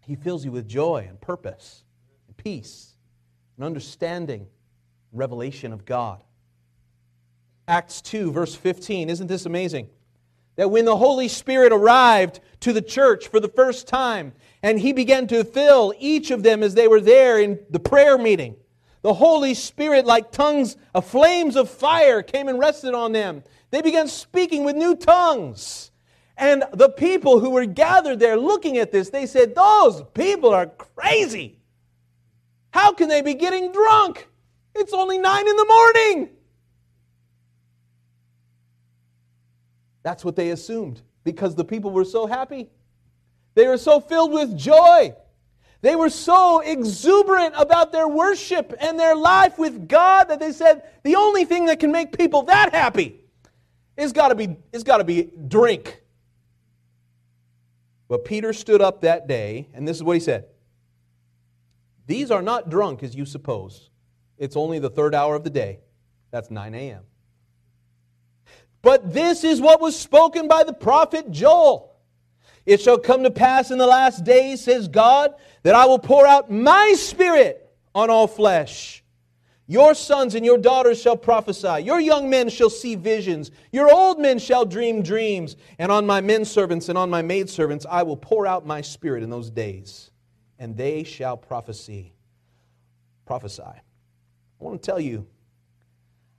He 0.00 0.16
fills 0.16 0.44
you 0.44 0.52
with 0.52 0.68
joy 0.68 1.06
and 1.08 1.20
purpose 1.20 1.84
and 2.26 2.36
peace 2.36 2.94
and 3.56 3.64
understanding, 3.64 4.46
revelation 5.12 5.72
of 5.72 5.84
God. 5.84 6.22
Acts 7.68 8.00
2, 8.02 8.32
verse 8.32 8.54
15. 8.54 9.10
Isn't 9.10 9.26
this 9.26 9.46
amazing? 9.46 9.88
That 10.56 10.70
when 10.70 10.84
the 10.84 10.96
Holy 10.96 11.28
Spirit 11.28 11.72
arrived 11.72 12.40
to 12.60 12.72
the 12.72 12.82
church 12.82 13.28
for 13.28 13.40
the 13.40 13.48
first 13.48 13.86
time 13.86 14.32
and 14.62 14.80
he 14.80 14.92
began 14.92 15.26
to 15.28 15.44
fill 15.44 15.92
each 15.98 16.30
of 16.30 16.42
them 16.42 16.62
as 16.62 16.74
they 16.74 16.88
were 16.88 17.00
there 17.00 17.38
in 17.38 17.58
the 17.70 17.80
prayer 17.80 18.16
meeting, 18.16 18.56
the 19.02 19.14
Holy 19.14 19.54
Spirit, 19.54 20.06
like 20.06 20.32
tongues 20.32 20.76
of 20.94 21.06
flames 21.06 21.56
of 21.56 21.70
fire, 21.70 22.22
came 22.22 22.48
and 22.48 22.58
rested 22.58 22.94
on 22.94 23.12
them. 23.12 23.42
They 23.76 23.82
began 23.82 24.08
speaking 24.08 24.64
with 24.64 24.74
new 24.74 24.96
tongues. 24.96 25.90
And 26.38 26.64
the 26.72 26.88
people 26.88 27.40
who 27.40 27.50
were 27.50 27.66
gathered 27.66 28.18
there 28.18 28.38
looking 28.38 28.78
at 28.78 28.90
this, 28.90 29.10
they 29.10 29.26
said, 29.26 29.54
Those 29.54 30.02
people 30.14 30.54
are 30.54 30.64
crazy. 30.64 31.58
How 32.70 32.94
can 32.94 33.10
they 33.10 33.20
be 33.20 33.34
getting 33.34 33.72
drunk? 33.72 34.28
It's 34.74 34.94
only 34.94 35.18
nine 35.18 35.46
in 35.46 35.56
the 35.56 35.66
morning. 35.66 36.30
That's 40.02 40.24
what 40.24 40.36
they 40.36 40.52
assumed 40.52 41.02
because 41.22 41.54
the 41.54 41.64
people 41.64 41.90
were 41.90 42.06
so 42.06 42.26
happy. 42.26 42.70
They 43.56 43.68
were 43.68 43.76
so 43.76 44.00
filled 44.00 44.32
with 44.32 44.56
joy. 44.56 45.14
They 45.82 45.96
were 45.96 46.08
so 46.08 46.60
exuberant 46.60 47.52
about 47.58 47.92
their 47.92 48.08
worship 48.08 48.72
and 48.80 48.98
their 48.98 49.14
life 49.14 49.58
with 49.58 49.86
God 49.86 50.28
that 50.28 50.40
they 50.40 50.52
said 50.52 50.84
the 51.02 51.16
only 51.16 51.44
thing 51.44 51.66
that 51.66 51.78
can 51.78 51.92
make 51.92 52.16
people 52.16 52.40
that 52.44 52.72
happy 52.72 53.20
is 53.96 54.12
got 54.12 54.28
to 54.28 54.34
be 54.34 54.56
it's 54.72 54.84
got 54.84 54.98
to 54.98 55.04
be 55.04 55.30
drink. 55.48 56.02
But 58.08 58.24
Peter 58.24 58.52
stood 58.52 58.80
up 58.80 59.00
that 59.00 59.26
day 59.26 59.68
and 59.74 59.86
this 59.86 59.96
is 59.96 60.02
what 60.02 60.14
he 60.14 60.20
said. 60.20 60.46
These 62.06 62.30
are 62.30 62.42
not 62.42 62.70
drunk 62.70 63.02
as 63.02 63.14
you 63.14 63.24
suppose. 63.24 63.90
It's 64.38 64.56
only 64.56 64.78
the 64.78 64.90
third 64.90 65.14
hour 65.14 65.34
of 65.34 65.44
the 65.44 65.50
day. 65.50 65.80
That's 66.30 66.50
9 66.50 66.74
a.m. 66.74 67.02
But 68.82 69.12
this 69.12 69.42
is 69.42 69.60
what 69.60 69.80
was 69.80 69.98
spoken 69.98 70.46
by 70.46 70.62
the 70.62 70.72
prophet 70.72 71.30
Joel. 71.30 71.96
It 72.64 72.80
shall 72.80 72.98
come 72.98 73.22
to 73.22 73.30
pass 73.30 73.70
in 73.70 73.78
the 73.78 73.86
last 73.86 74.24
days, 74.24 74.62
says 74.62 74.88
God, 74.88 75.34
that 75.62 75.74
I 75.74 75.86
will 75.86 75.98
pour 75.98 76.26
out 76.26 76.50
my 76.50 76.94
spirit 76.96 77.68
on 77.94 78.10
all 78.10 78.26
flesh. 78.26 79.02
Your 79.68 79.94
sons 79.94 80.36
and 80.36 80.46
your 80.46 80.58
daughters 80.58 81.00
shall 81.00 81.16
prophesy. 81.16 81.82
Your 81.82 81.98
young 81.98 82.30
men 82.30 82.48
shall 82.48 82.70
see 82.70 82.94
visions. 82.94 83.50
Your 83.72 83.92
old 83.92 84.20
men 84.20 84.38
shall 84.38 84.64
dream 84.64 85.02
dreams. 85.02 85.56
And 85.78 85.90
on 85.90 86.06
my 86.06 86.20
men 86.20 86.44
servants 86.44 86.88
and 86.88 86.96
on 86.96 87.10
my 87.10 87.22
maidservants 87.22 87.84
I 87.90 88.04
will 88.04 88.16
pour 88.16 88.46
out 88.46 88.64
my 88.64 88.80
spirit 88.80 89.24
in 89.24 89.30
those 89.30 89.50
days, 89.50 90.12
and 90.58 90.76
they 90.76 91.02
shall 91.02 91.36
prophesy. 91.36 92.14
Prophesy. 93.24 93.62
I 93.62 93.82
want 94.60 94.80
to 94.80 94.86
tell 94.86 95.00
you, 95.00 95.26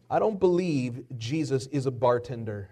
I 0.10 0.20
don't 0.20 0.40
believe 0.40 1.04
Jesus 1.18 1.68
is 1.68 1.86
a 1.86 1.92
bartender, 1.92 2.70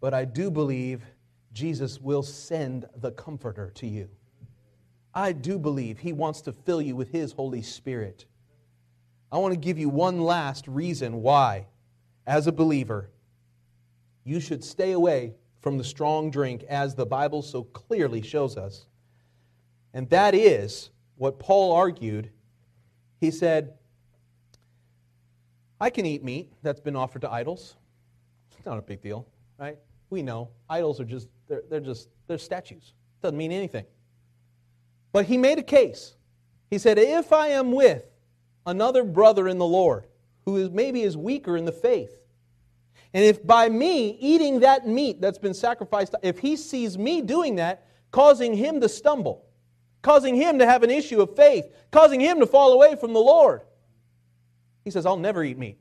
but 0.00 0.14
I 0.14 0.24
do 0.24 0.48
believe 0.48 1.04
Jesus 1.52 2.00
will 2.00 2.22
send 2.22 2.86
the 2.94 3.10
Comforter 3.10 3.70
to 3.76 3.86
you. 3.86 4.08
I 5.12 5.32
do 5.32 5.58
believe 5.58 5.98
He 5.98 6.12
wants 6.12 6.40
to 6.42 6.52
fill 6.52 6.80
you 6.80 6.94
with 6.94 7.10
His 7.10 7.32
Holy 7.32 7.62
Spirit. 7.62 8.26
I 9.36 9.38
want 9.38 9.52
to 9.52 9.60
give 9.60 9.76
you 9.76 9.90
one 9.90 10.22
last 10.22 10.66
reason 10.66 11.20
why, 11.20 11.66
as 12.26 12.46
a 12.46 12.52
believer, 12.52 13.10
you 14.24 14.40
should 14.40 14.64
stay 14.64 14.92
away 14.92 15.34
from 15.60 15.76
the 15.76 15.84
strong 15.84 16.30
drink 16.30 16.64
as 16.70 16.94
the 16.94 17.04
Bible 17.04 17.42
so 17.42 17.64
clearly 17.64 18.22
shows 18.22 18.56
us. 18.56 18.86
And 19.92 20.08
that 20.08 20.34
is 20.34 20.88
what 21.16 21.38
Paul 21.38 21.74
argued. 21.74 22.30
He 23.20 23.30
said, 23.30 23.74
I 25.78 25.90
can 25.90 26.06
eat 26.06 26.24
meat 26.24 26.50
that's 26.62 26.80
been 26.80 26.96
offered 26.96 27.20
to 27.20 27.30
idols. 27.30 27.76
It's 28.56 28.64
not 28.64 28.78
a 28.78 28.82
big 28.82 29.02
deal, 29.02 29.26
right? 29.58 29.76
We 30.08 30.22
know 30.22 30.48
idols 30.70 30.98
are 30.98 31.04
just 31.04 31.28
they're, 31.46 31.62
they're 31.68 31.80
just 31.80 32.08
they're 32.26 32.38
statues. 32.38 32.94
Doesn't 33.20 33.36
mean 33.36 33.52
anything. 33.52 33.84
But 35.12 35.26
he 35.26 35.36
made 35.36 35.58
a 35.58 35.62
case. 35.62 36.14
He 36.70 36.78
said, 36.78 36.96
if 36.96 37.34
I 37.34 37.48
am 37.48 37.72
with 37.72 38.02
another 38.66 39.04
brother 39.04 39.48
in 39.48 39.58
the 39.58 39.66
Lord 39.66 40.06
who 40.44 40.56
is 40.56 40.70
maybe 40.70 41.02
is 41.02 41.16
weaker 41.16 41.56
in 41.56 41.64
the 41.64 41.72
faith, 41.72 42.10
and 43.14 43.24
if 43.24 43.46
by 43.46 43.68
me 43.68 44.10
eating 44.20 44.60
that 44.60 44.86
meat 44.86 45.20
that's 45.20 45.38
been 45.38 45.54
sacrificed, 45.54 46.14
if 46.22 46.38
he 46.38 46.56
sees 46.56 46.98
me 46.98 47.22
doing 47.22 47.56
that, 47.56 47.86
causing 48.10 48.54
him 48.54 48.80
to 48.80 48.88
stumble, 48.88 49.46
causing 50.02 50.34
him 50.34 50.58
to 50.58 50.66
have 50.66 50.82
an 50.82 50.90
issue 50.90 51.22
of 51.22 51.34
faith, 51.34 51.64
causing 51.90 52.20
him 52.20 52.40
to 52.40 52.46
fall 52.46 52.72
away 52.72 52.94
from 52.96 53.12
the 53.12 53.20
Lord, 53.20 53.62
he 54.84 54.90
says, 54.90 55.06
I'll 55.06 55.16
never 55.16 55.42
eat 55.42 55.58
meat. 55.58 55.78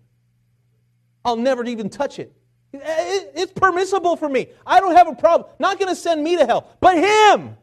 I'll 1.24 1.36
never 1.36 1.64
even 1.66 1.90
touch 1.90 2.20
it. 2.20 2.34
It's 2.74 3.52
permissible 3.52 4.16
for 4.16 4.30
me. 4.30 4.48
I 4.66 4.80
don't 4.80 4.96
have 4.96 5.08
a 5.08 5.16
problem. 5.16 5.50
Not 5.60 5.80
going 5.80 5.90
to 5.90 5.96
send 5.96 6.24
me 6.24 6.38
to 6.38 6.46
hell, 6.46 6.70
but 6.80 6.98
him. 6.98 7.58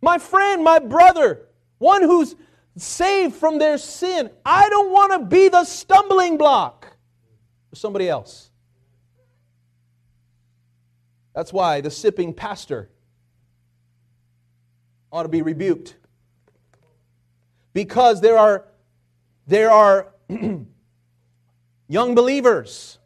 My 0.00 0.18
friend, 0.18 0.62
my 0.62 0.78
brother, 0.78 1.46
one 1.78 2.02
who's 2.02 2.34
saved 2.76 3.34
from 3.34 3.58
their 3.58 3.78
sin. 3.78 4.30
I 4.44 4.68
don't 4.68 4.90
want 4.90 5.12
to 5.12 5.18
be 5.26 5.48
the 5.48 5.64
stumbling 5.64 6.36
block 6.36 6.96
for 7.70 7.76
somebody 7.76 8.08
else. 8.08 8.50
That's 11.34 11.52
why 11.52 11.80
the 11.80 11.90
sipping 11.90 12.32
pastor 12.32 12.90
ought 15.10 15.24
to 15.24 15.28
be 15.28 15.42
rebuked. 15.42 15.96
Because 17.72 18.20
there 18.20 18.38
are, 18.38 18.64
there 19.46 19.70
are 19.70 20.08
young 21.88 22.14
believers 22.14 22.98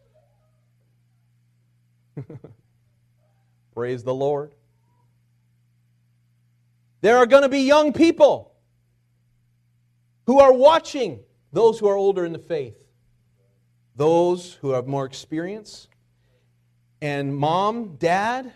Praise 3.75 4.03
the 4.03 4.15
Lord. 4.15 4.53
There 7.01 7.17
are 7.17 7.27
going 7.27 7.43
to 7.43 7.49
be 7.49 7.61
young 7.61 7.93
people 7.93 8.53
who 10.29 10.39
are 10.39 10.53
watching 10.53 11.19
those 11.53 11.81
who 11.81 11.89
are 11.89 11.97
older 11.97 12.25
in 12.25 12.33
the 12.33 12.39
faith, 12.39 12.77
those 13.97 14.53
who 14.61 14.71
have 14.71 14.87
more 14.87 15.05
experience. 15.05 15.89
And 17.03 17.37
mom, 17.37 17.97
dad, 17.97 18.53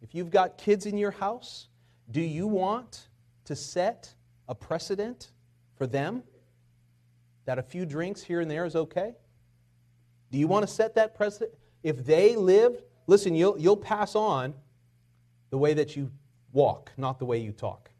if 0.00 0.14
you've 0.14 0.30
got 0.30 0.56
kids 0.56 0.86
in 0.86 0.96
your 0.96 1.10
house, 1.10 1.66
do 2.12 2.20
you 2.20 2.46
want 2.46 3.08
to 3.46 3.56
set 3.56 4.14
a 4.46 4.54
precedent 4.54 5.32
for 5.76 5.88
them 5.88 6.22
that 7.44 7.58
a 7.58 7.62
few 7.62 7.84
drinks 7.84 8.22
here 8.22 8.40
and 8.40 8.48
there 8.48 8.64
is 8.64 8.76
okay? 8.76 9.16
Do 10.30 10.38
you 10.38 10.46
want 10.46 10.64
to 10.64 10.72
set 10.72 10.94
that 10.94 11.16
precedent? 11.16 11.52
If 11.82 12.06
they 12.06 12.36
lived 12.36 12.84
Listen, 13.06 13.34
you'll, 13.34 13.58
you'll 13.58 13.76
pass 13.76 14.14
on 14.14 14.54
the 15.50 15.58
way 15.58 15.74
that 15.74 15.96
you 15.96 16.10
walk, 16.52 16.90
not 16.96 17.18
the 17.18 17.24
way 17.24 17.38
you 17.38 17.52
talk. 17.52 17.90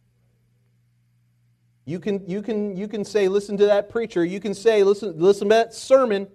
You 1.85 2.01
can, 2.01 2.27
you 2.27 2.41
can, 2.41 2.77
you 2.77 2.89
can 2.89 3.05
say, 3.05 3.29
listen 3.29 3.57
to 3.59 3.67
that 3.67 3.91
preacher. 3.91 4.25
You 4.25 4.41
can 4.41 4.55
say, 4.55 4.83
listen, 4.83 5.19
listen 5.19 5.49
to 5.49 5.55
that 5.55 5.75
sermon. 5.75 6.29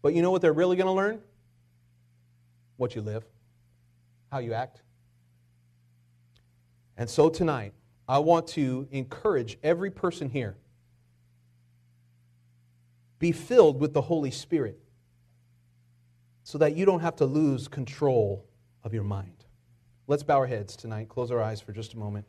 But 0.00 0.14
you 0.14 0.22
know 0.22 0.30
what 0.30 0.42
they're 0.42 0.52
really 0.52 0.76
going 0.76 0.86
to 0.86 0.92
learn? 0.92 1.20
What 2.76 2.94
you 2.94 3.02
live, 3.02 3.24
how 4.30 4.38
you 4.38 4.52
act. 4.52 4.82
And 6.96 7.10
so 7.10 7.28
tonight, 7.28 7.72
I 8.08 8.18
want 8.18 8.46
to 8.48 8.86
encourage 8.92 9.58
every 9.62 9.90
person 9.90 10.30
here 10.30 10.56
be 13.18 13.32
filled 13.32 13.80
with 13.80 13.94
the 13.94 14.02
Holy 14.02 14.30
Spirit 14.30 14.78
so 16.44 16.58
that 16.58 16.76
you 16.76 16.84
don't 16.84 17.00
have 17.00 17.16
to 17.16 17.24
lose 17.24 17.66
control 17.66 18.44
of 18.84 18.94
your 18.94 19.02
mind. 19.02 19.44
Let's 20.06 20.22
bow 20.22 20.36
our 20.36 20.46
heads 20.46 20.76
tonight, 20.76 21.08
close 21.08 21.30
our 21.30 21.42
eyes 21.42 21.60
for 21.60 21.72
just 21.72 21.94
a 21.94 21.98
moment. 21.98 22.28